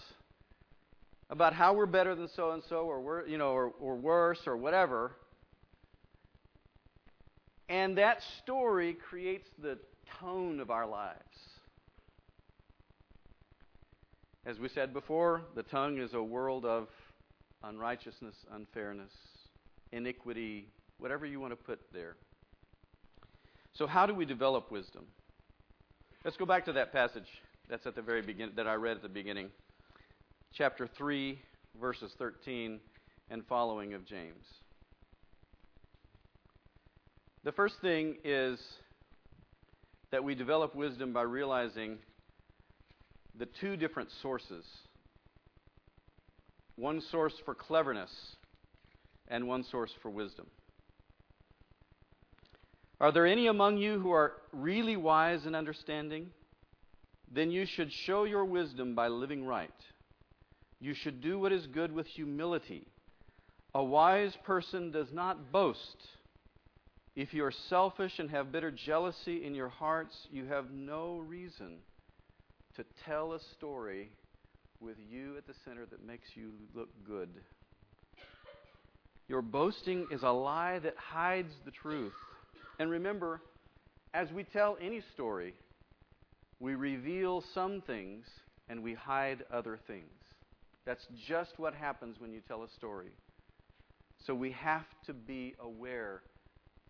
about 1.29 1.53
how 1.53 1.73
we're 1.73 1.85
better 1.87 2.13
than 2.13 2.29
so 2.35 2.51
and 2.51 2.61
so, 2.69 2.81
or 2.81 3.01
we're, 3.01 3.25
you 3.25 3.37
know, 3.37 3.49
or, 3.49 3.73
or 3.79 3.95
worse, 3.95 4.41
or 4.45 4.55
whatever. 4.55 5.13
And 7.69 7.97
that 7.97 8.19
story 8.43 8.95
creates 9.09 9.47
the 9.59 9.79
tone 10.19 10.59
of 10.59 10.69
our 10.69 10.85
lives. 10.85 11.19
As 14.45 14.59
we 14.59 14.69
said 14.69 14.93
before, 14.93 15.41
the 15.55 15.63
tongue 15.63 15.97
is 15.97 16.13
a 16.13 16.21
world 16.21 16.65
of 16.65 16.87
unrighteousness, 17.63 18.35
unfairness, 18.53 19.11
iniquity, 19.91 20.67
whatever 20.99 21.25
you 21.25 21.39
want 21.39 21.51
to 21.51 21.55
put 21.55 21.79
there. 21.91 22.15
So, 23.73 23.87
how 23.87 24.05
do 24.05 24.13
we 24.13 24.23
develop 24.23 24.71
wisdom? 24.71 25.05
Let's 26.23 26.37
go 26.37 26.45
back 26.45 26.63
to 26.65 26.73
that 26.73 26.91
passage 26.93 27.27
that's 27.69 27.87
at 27.87 27.95
the 27.95 28.03
very 28.03 28.21
beginning 28.21 28.55
that 28.55 28.67
I 28.67 28.75
read 28.75 28.97
at 28.97 29.01
the 29.01 29.09
beginning. 29.09 29.49
Chapter 30.53 30.87
3, 30.95 31.39
verses 31.81 32.11
13 32.19 32.79
and 33.31 33.43
following 33.47 33.95
of 33.95 34.05
James. 34.05 34.45
The 37.43 37.51
first 37.51 37.75
thing 37.81 38.17
is 38.23 38.59
that 40.11 40.23
we 40.23 40.35
develop 40.35 40.75
wisdom 40.75 41.13
by 41.13 41.23
realizing 41.23 41.97
the 43.38 43.45
two 43.45 43.75
different 43.75 44.09
sources 44.21 44.65
one 46.77 47.01
source 47.09 47.33
for 47.45 47.55
cleverness 47.55 48.11
and 49.29 49.47
one 49.47 49.63
source 49.63 49.93
for 50.01 50.09
wisdom. 50.09 50.45
Are 52.99 53.13
there 53.13 53.25
any 53.25 53.47
among 53.47 53.77
you 53.77 53.97
who 53.99 54.11
are 54.11 54.33
really 54.51 54.97
wise 54.97 55.45
and 55.45 55.55
understanding? 55.55 56.31
Then 57.33 57.49
you 57.49 57.65
should 57.65 57.91
show 57.91 58.25
your 58.25 58.43
wisdom 58.43 58.93
by 58.93 59.07
living 59.07 59.45
right. 59.45 59.69
You 60.81 60.93
should 60.93 61.21
do 61.21 61.39
what 61.39 61.53
is 61.53 61.65
good 61.67 61.93
with 61.93 62.07
humility. 62.07 62.88
A 63.73 63.83
wise 63.83 64.38
person 64.43 64.91
does 64.91 65.13
not 65.13 65.53
boast. 65.53 65.97
If 67.15 67.33
you 67.33 67.45
are 67.45 67.53
selfish 67.69 68.19
and 68.19 68.29
have 68.31 68.51
bitter 68.51 68.71
jealousy 68.71 69.45
in 69.45 69.55
your 69.55 69.69
hearts, 69.69 70.15
you 70.29 70.45
have 70.45 70.71
no 70.71 71.19
reason 71.19 71.77
to 72.76 72.86
tell 73.05 73.34
a 73.34 73.39
story 73.57 74.09
with 74.80 74.97
you 75.09 75.38
at 75.38 75.47
the 75.47 75.53
center 75.63 75.86
that 75.86 76.05
makes 76.05 76.28
you 76.36 76.51
look 76.73 76.89
good. 77.07 77.30
Your 79.28 79.41
boasting 79.41 80.07
is 80.11 80.21
a 80.23 80.30
lie 80.30 80.80
that 80.80 80.95
hides 80.97 81.53
the 81.65 81.71
truth. 81.71 82.13
And 82.78 82.89
remember, 82.89 83.41
as 84.13 84.32
we 84.32 84.43
tell 84.43 84.78
any 84.82 85.01
story, 85.13 85.55
we 86.59 86.76
reveal 86.76 87.43
some 87.53 87.82
things 87.82 88.26
and 88.69 88.84
we 88.84 88.93
hide 88.93 89.43
other 89.51 89.80
things. 89.88 90.11
That's 90.86 91.05
just 91.28 91.57
what 91.57 91.73
happens 91.73 92.17
when 92.19 92.32
you 92.32 92.41
tell 92.47 92.63
a 92.63 92.69
story. 92.78 93.11
So 94.26 94.36
we 94.36 94.51
have 94.51 94.86
to 95.07 95.13
be 95.13 95.55
aware. 95.59 96.21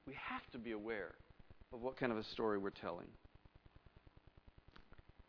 We 0.05 0.13
have 0.29 0.41
to 0.51 0.57
be 0.57 0.71
aware 0.71 1.13
of 1.73 1.81
what 1.81 1.97
kind 1.97 2.11
of 2.11 2.17
a 2.17 2.23
story 2.23 2.57
we're 2.57 2.69
telling. 2.69 3.07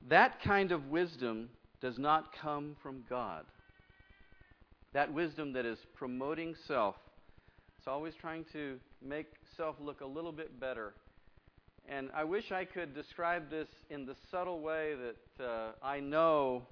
That 0.09 0.41
kind 0.43 0.71
of 0.71 0.89
wisdom 0.89 1.49
does 1.81 1.99
not 1.99 2.33
come 2.41 2.77
from 2.83 3.03
God. 3.11 3.45
That 4.95 5.13
wisdom 5.13 5.53
that 5.55 5.67
is 5.67 5.79
promoting 5.95 6.55
self, 6.67 6.95
it's 7.79 7.89
always 7.89 8.15
trying 8.21 8.45
to 8.53 8.79
make 9.03 9.27
self 9.57 9.77
look 9.81 10.01
a 10.01 10.07
little 10.07 10.33
bit 10.33 10.61
better. 10.61 10.95
And 11.89 12.11
I 12.15 12.25
wish 12.25 12.51
I 12.51 12.65
could 12.65 12.95
describe 12.95 13.51
this 13.51 13.69
in 13.91 14.07
the 14.07 14.17
subtle 14.31 14.61
way 14.61 14.95
that 14.95 15.45
uh, 15.45 15.73
I 15.83 16.01
know 16.01 16.63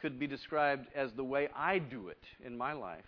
could 0.00 0.18
be 0.18 0.26
described 0.26 0.86
as 0.96 1.10
the 1.12 1.24
way 1.24 1.48
I 1.54 1.78
do 1.78 2.08
it 2.08 2.24
in 2.44 2.56
my 2.56 2.72
life. 2.72 3.04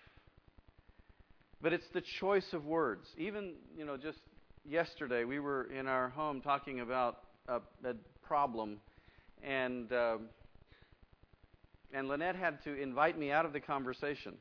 But 1.61 1.73
it's 1.73 1.89
the 1.93 2.03
choice 2.21 2.53
of 2.53 2.67
words. 2.67 3.07
Even, 3.17 3.55
you 3.77 3.85
know, 3.85 3.97
just 3.97 4.19
yesterday 4.65 5.25
we 5.25 5.41
were 5.41 5.65
in 5.73 5.89
our 5.89 6.09
home 6.11 6.41
talking 6.41 6.81
about 6.81 7.19
a, 7.49 7.57
a 7.85 7.95
problem 8.23 8.79
and 9.47 9.93
uh, 9.93 10.17
and 11.93 12.09
Lynette 12.09 12.37
had 12.37 12.63
to 12.65 12.75
invite 12.81 13.19
me 13.19 13.31
out 13.31 13.45
of 13.45 13.53
the 13.53 13.61
conversation 13.61 14.35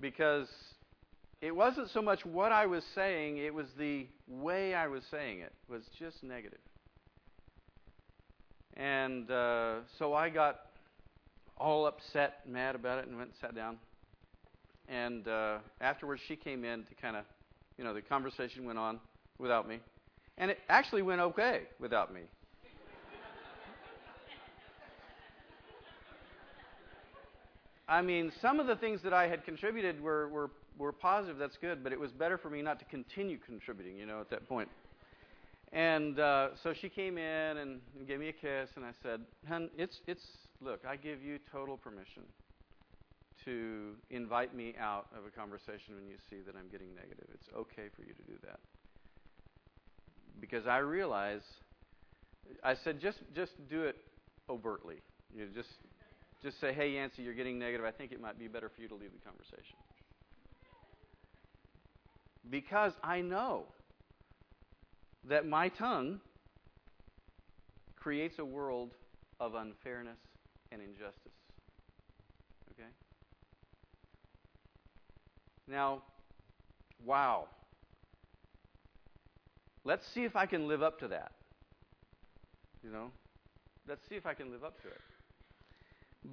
because 0.00 0.48
it 1.40 1.54
wasn't 1.54 1.90
so 1.90 2.02
much 2.02 2.24
what 2.24 2.52
I 2.52 2.66
was 2.66 2.82
saying; 2.94 3.38
it 3.38 3.54
was 3.54 3.66
the 3.78 4.06
way 4.26 4.74
I 4.74 4.86
was 4.88 5.02
saying 5.10 5.40
it 5.40 5.52
was 5.68 5.82
just 5.98 6.22
negative. 6.22 6.58
And 8.76 9.30
uh, 9.30 9.76
so 9.98 10.12
I 10.12 10.28
got 10.28 10.58
all 11.56 11.86
upset, 11.86 12.40
mad 12.46 12.74
about 12.74 12.98
it, 12.98 13.06
and 13.06 13.16
went 13.16 13.30
and 13.30 13.38
sat 13.40 13.54
down. 13.54 13.78
And 14.88 15.26
uh, 15.26 15.58
afterwards, 15.80 16.20
she 16.28 16.36
came 16.36 16.64
in 16.64 16.84
to 16.84 16.94
kind 17.00 17.16
of, 17.16 17.24
you 17.78 17.84
know, 17.84 17.94
the 17.94 18.02
conversation 18.02 18.64
went 18.66 18.78
on 18.78 19.00
without 19.38 19.66
me. 19.66 19.80
And 20.38 20.50
it 20.50 20.58
actually 20.68 21.02
went 21.02 21.20
okay 21.20 21.62
without 21.80 22.12
me. 22.12 22.22
I 27.88 28.02
mean, 28.02 28.32
some 28.42 28.58
of 28.58 28.66
the 28.66 28.74
things 28.74 29.00
that 29.02 29.12
I 29.12 29.28
had 29.28 29.44
contributed 29.44 30.02
were, 30.02 30.28
were, 30.28 30.50
were 30.76 30.92
positive, 30.92 31.38
that's 31.38 31.56
good, 31.56 31.84
but 31.84 31.92
it 31.92 32.00
was 32.00 32.10
better 32.10 32.36
for 32.36 32.50
me 32.50 32.60
not 32.60 32.80
to 32.80 32.84
continue 32.86 33.38
contributing, 33.38 33.96
you 33.96 34.06
know, 34.06 34.20
at 34.20 34.28
that 34.30 34.48
point. 34.48 34.68
And 35.72 36.18
uh, 36.18 36.48
so 36.60 36.72
she 36.72 36.88
came 36.88 37.16
in 37.16 37.56
and, 37.58 37.80
gave 38.08 38.18
me 38.18 38.28
a 38.28 38.32
kiss, 38.32 38.70
and 38.74 38.84
I 38.84 38.90
said, 39.02 39.20
Hun, 39.48 39.70
it's, 39.78 40.00
it's, 40.08 40.24
look, 40.60 40.80
I 40.86 40.96
give 40.96 41.22
you 41.22 41.38
total 41.50 41.76
permission 41.76 42.22
to 43.44 43.92
invite 44.10 44.52
me 44.54 44.74
out 44.80 45.06
of 45.16 45.24
a 45.24 45.30
conversation 45.30 45.94
when 45.94 46.08
you 46.08 46.16
see 46.28 46.38
that 46.44 46.56
I'm 46.56 46.68
getting 46.72 46.92
negative. 46.94 47.26
It's 47.34 47.48
okay 47.56 47.88
for 47.94 48.02
you 48.02 48.14
to 48.14 48.22
do 48.22 48.34
that 48.42 48.58
because 50.40 50.66
I 50.66 50.78
realize 50.78 51.42
I 52.62 52.74
said 52.74 53.00
just 53.00 53.18
just 53.34 53.52
do 53.68 53.84
it 53.84 53.96
overtly. 54.48 54.96
You 55.34 55.46
know, 55.46 55.52
just 55.54 55.68
just 56.42 56.60
say, 56.60 56.72
"Hey, 56.72 56.90
Yancey, 56.90 57.22
you're 57.22 57.34
getting 57.34 57.58
negative. 57.58 57.86
I 57.86 57.90
think 57.90 58.12
it 58.12 58.20
might 58.20 58.38
be 58.38 58.48
better 58.48 58.68
for 58.68 58.82
you 58.82 58.88
to 58.88 58.94
leave 58.94 59.12
the 59.12 59.18
conversation." 59.18 59.76
because 62.50 62.92
I 63.02 63.20
know 63.20 63.66
that 65.24 65.46
my 65.46 65.68
tongue 65.68 66.20
creates 67.96 68.38
a 68.38 68.44
world 68.44 68.92
of 69.40 69.54
unfairness 69.54 70.18
and 70.70 70.80
injustice. 70.80 71.32
Okay? 72.72 72.88
Now, 75.68 76.02
wow. 77.04 77.48
Let's 79.86 80.04
see 80.12 80.24
if 80.24 80.34
I 80.34 80.46
can 80.46 80.66
live 80.66 80.82
up 80.82 80.98
to 80.98 81.08
that. 81.08 81.30
You 82.82 82.90
know? 82.90 83.12
Let's 83.88 84.00
see 84.08 84.16
if 84.16 84.26
I 84.26 84.34
can 84.34 84.50
live 84.50 84.64
up 84.64 84.82
to 84.82 84.88
it. 84.88 85.00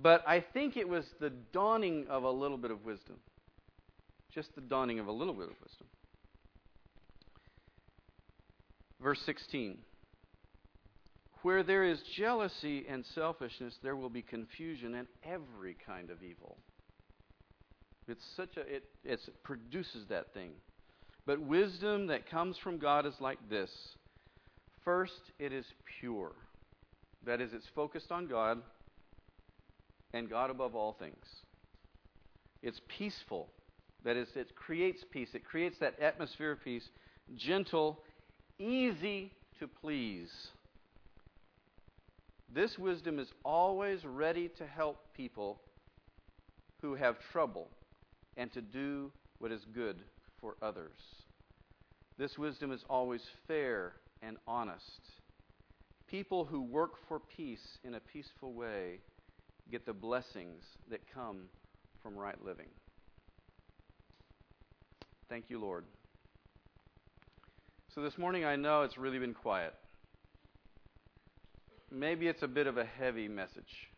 But 0.01 0.27
I 0.27 0.39
think 0.39 0.75
it 0.75 0.89
was 0.89 1.05
the 1.19 1.29
dawning 1.29 2.07
of 2.09 2.23
a 2.23 2.31
little 2.31 2.57
bit 2.57 2.71
of 2.71 2.83
wisdom. 2.83 3.17
Just 4.33 4.55
the 4.55 4.61
dawning 4.61 4.99
of 4.99 5.05
a 5.05 5.11
little 5.11 5.35
bit 5.35 5.43
of 5.43 5.55
wisdom. 5.61 5.85
Verse 8.99 9.21
16. 9.23 9.77
Where 11.43 11.61
there 11.61 11.83
is 11.83 12.01
jealousy 12.15 12.85
and 12.89 13.05
selfishness, 13.13 13.77
there 13.83 13.95
will 13.95 14.09
be 14.09 14.23
confusion 14.23 14.95
and 14.95 15.07
every 15.23 15.77
kind 15.85 16.09
of 16.09 16.23
evil. 16.23 16.57
It's 18.07 18.25
such 18.35 18.57
a 18.57 18.61
it 18.61 18.83
it 19.03 19.19
produces 19.43 20.07
that 20.07 20.33
thing. 20.33 20.53
But 21.25 21.41
wisdom 21.41 22.07
that 22.07 22.29
comes 22.29 22.57
from 22.57 22.77
God 22.77 23.05
is 23.05 23.15
like 23.19 23.39
this. 23.49 23.71
First, 24.83 25.31
it 25.39 25.53
is 25.53 25.65
pure. 25.99 26.33
That 27.25 27.39
is, 27.39 27.53
it's 27.53 27.69
focused 27.73 28.11
on 28.11 28.27
God 28.27 28.61
and 30.13 30.29
God 30.29 30.49
above 30.49 30.75
all 30.75 30.93
things. 30.93 31.25
It's 32.61 32.81
peaceful. 32.87 33.47
That 34.03 34.17
is, 34.17 34.27
it 34.35 34.53
creates 34.55 35.03
peace. 35.09 35.29
It 35.33 35.45
creates 35.45 35.77
that 35.79 35.99
atmosphere 36.01 36.51
of 36.51 36.63
peace. 36.63 36.89
Gentle, 37.35 37.99
easy 38.59 39.31
to 39.59 39.67
please. 39.67 40.29
This 42.53 42.77
wisdom 42.77 43.17
is 43.17 43.31
always 43.45 44.03
ready 44.03 44.49
to 44.57 44.67
help 44.67 44.97
people 45.15 45.61
who 46.81 46.95
have 46.95 47.15
trouble 47.31 47.69
and 48.35 48.51
to 48.51 48.61
do 48.61 49.09
what 49.39 49.53
is 49.53 49.61
good 49.73 49.95
for 50.43 50.57
others. 50.61 50.91
This 52.17 52.37
wisdom 52.37 52.71
is 52.73 52.83
always 52.89 53.21
fair 53.47 53.93
and 54.21 54.35
honest. 54.45 54.99
People 56.07 56.43
who 56.43 56.61
work 56.61 56.91
for 57.07 57.19
peace 57.19 57.79
in 57.83 57.95
a 57.95 57.99
peaceful 57.99 58.53
way 58.53 58.99
get 59.71 59.85
the 59.85 59.93
blessings 59.93 60.61
that 60.91 60.99
come 61.11 61.45
from 62.03 62.15
right 62.15 62.35
living. 62.45 62.67
Thank 65.29 65.45
you, 65.49 65.59
Lord. 65.59 65.85
So 67.95 68.01
this 68.01 68.17
morning 68.17 68.43
I 68.43 68.57
know 68.57 68.81
it's 68.81 68.97
really 68.97 69.19
been 69.19 69.33
quiet. 69.33 69.73
Maybe 71.89 72.27
it's 72.27 72.43
a 72.43 72.47
bit 72.47 72.67
of 72.67 72.77
a 72.77 72.85
heavy 72.85 73.29
message. 73.29 73.89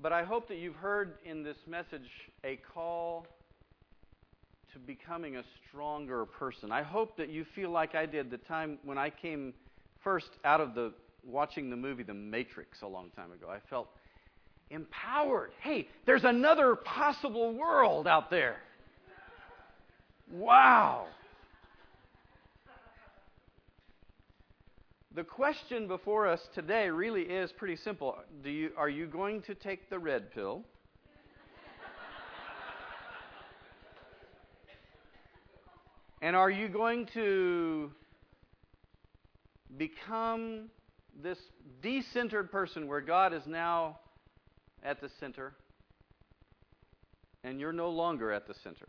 But 0.00 0.12
I 0.12 0.22
hope 0.22 0.46
that 0.48 0.58
you've 0.58 0.76
heard 0.76 1.14
in 1.24 1.42
this 1.42 1.56
message 1.66 2.08
a 2.44 2.60
call 2.72 3.26
to 4.76 4.80
becoming 4.80 5.36
a 5.36 5.42
stronger 5.66 6.26
person. 6.26 6.70
I 6.70 6.82
hope 6.82 7.16
that 7.16 7.30
you 7.30 7.46
feel 7.54 7.70
like 7.70 7.94
I 7.94 8.04
did 8.04 8.30
the 8.30 8.36
time 8.36 8.78
when 8.84 8.98
I 8.98 9.08
came 9.08 9.54
first 10.04 10.28
out 10.44 10.60
of 10.60 10.74
the 10.74 10.92
watching 11.24 11.70
the 11.70 11.76
movie 11.76 12.02
The 12.02 12.12
Matrix 12.12 12.82
a 12.82 12.86
long 12.86 13.10
time 13.16 13.32
ago. 13.32 13.48
I 13.48 13.58
felt 13.70 13.88
empowered. 14.68 15.52
Hey, 15.62 15.88
there's 16.04 16.24
another 16.24 16.76
possible 16.76 17.54
world 17.54 18.06
out 18.06 18.28
there. 18.28 18.56
Wow. 20.30 21.06
The 25.14 25.24
question 25.24 25.88
before 25.88 26.26
us 26.26 26.40
today 26.54 26.90
really 26.90 27.22
is 27.22 27.50
pretty 27.52 27.76
simple. 27.76 28.16
Do 28.44 28.50
you, 28.50 28.72
are 28.76 28.90
you 28.90 29.06
going 29.06 29.40
to 29.42 29.54
take 29.54 29.88
the 29.88 29.98
red 29.98 30.32
pill? 30.32 30.64
And 36.26 36.34
are 36.34 36.50
you 36.50 36.66
going 36.66 37.06
to 37.14 37.88
become 39.76 40.62
this 41.22 41.38
decentered 41.80 42.50
person 42.50 42.88
where 42.88 43.00
God 43.00 43.32
is 43.32 43.44
now 43.46 44.00
at 44.82 45.00
the 45.00 45.08
center 45.20 45.52
and 47.44 47.60
you're 47.60 47.72
no 47.72 47.90
longer 47.90 48.32
at 48.32 48.48
the 48.48 48.54
center 48.54 48.88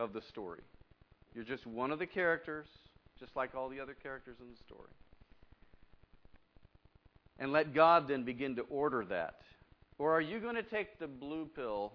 of 0.00 0.12
the 0.12 0.20
story? 0.22 0.62
You're 1.36 1.44
just 1.44 1.68
one 1.68 1.92
of 1.92 2.00
the 2.00 2.06
characters, 2.06 2.66
just 3.20 3.36
like 3.36 3.54
all 3.54 3.68
the 3.68 3.78
other 3.78 3.94
characters 3.94 4.38
in 4.40 4.50
the 4.50 4.58
story. 4.66 4.90
And 7.38 7.52
let 7.52 7.74
God 7.74 8.08
then 8.08 8.24
begin 8.24 8.56
to 8.56 8.62
order 8.62 9.04
that. 9.04 9.36
Or 10.00 10.16
are 10.16 10.20
you 10.20 10.40
going 10.40 10.56
to 10.56 10.64
take 10.64 10.98
the 10.98 11.06
blue 11.06 11.48
pill 11.54 11.92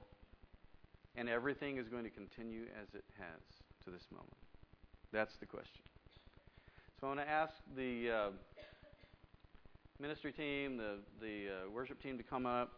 and 1.17 1.27
everything 1.27 1.75
is 1.75 1.89
going 1.89 2.05
to 2.05 2.09
continue 2.09 2.67
as 2.81 2.87
it 2.95 3.03
has 3.19 3.41
to 3.83 3.91
this 3.91 4.05
moment? 4.13 4.40
That's 5.11 5.35
the 5.35 5.45
question. 5.45 5.83
So 6.99 7.07
I 7.07 7.09
want 7.09 7.19
to 7.19 7.29
ask 7.29 7.53
the 7.75 8.09
uh, 8.09 8.29
ministry 9.99 10.31
team, 10.31 10.77
the, 10.77 10.99
the 11.19 11.47
uh, 11.47 11.69
worship 11.69 12.01
team 12.01 12.17
to 12.17 12.23
come 12.23 12.45
up. 12.45 12.71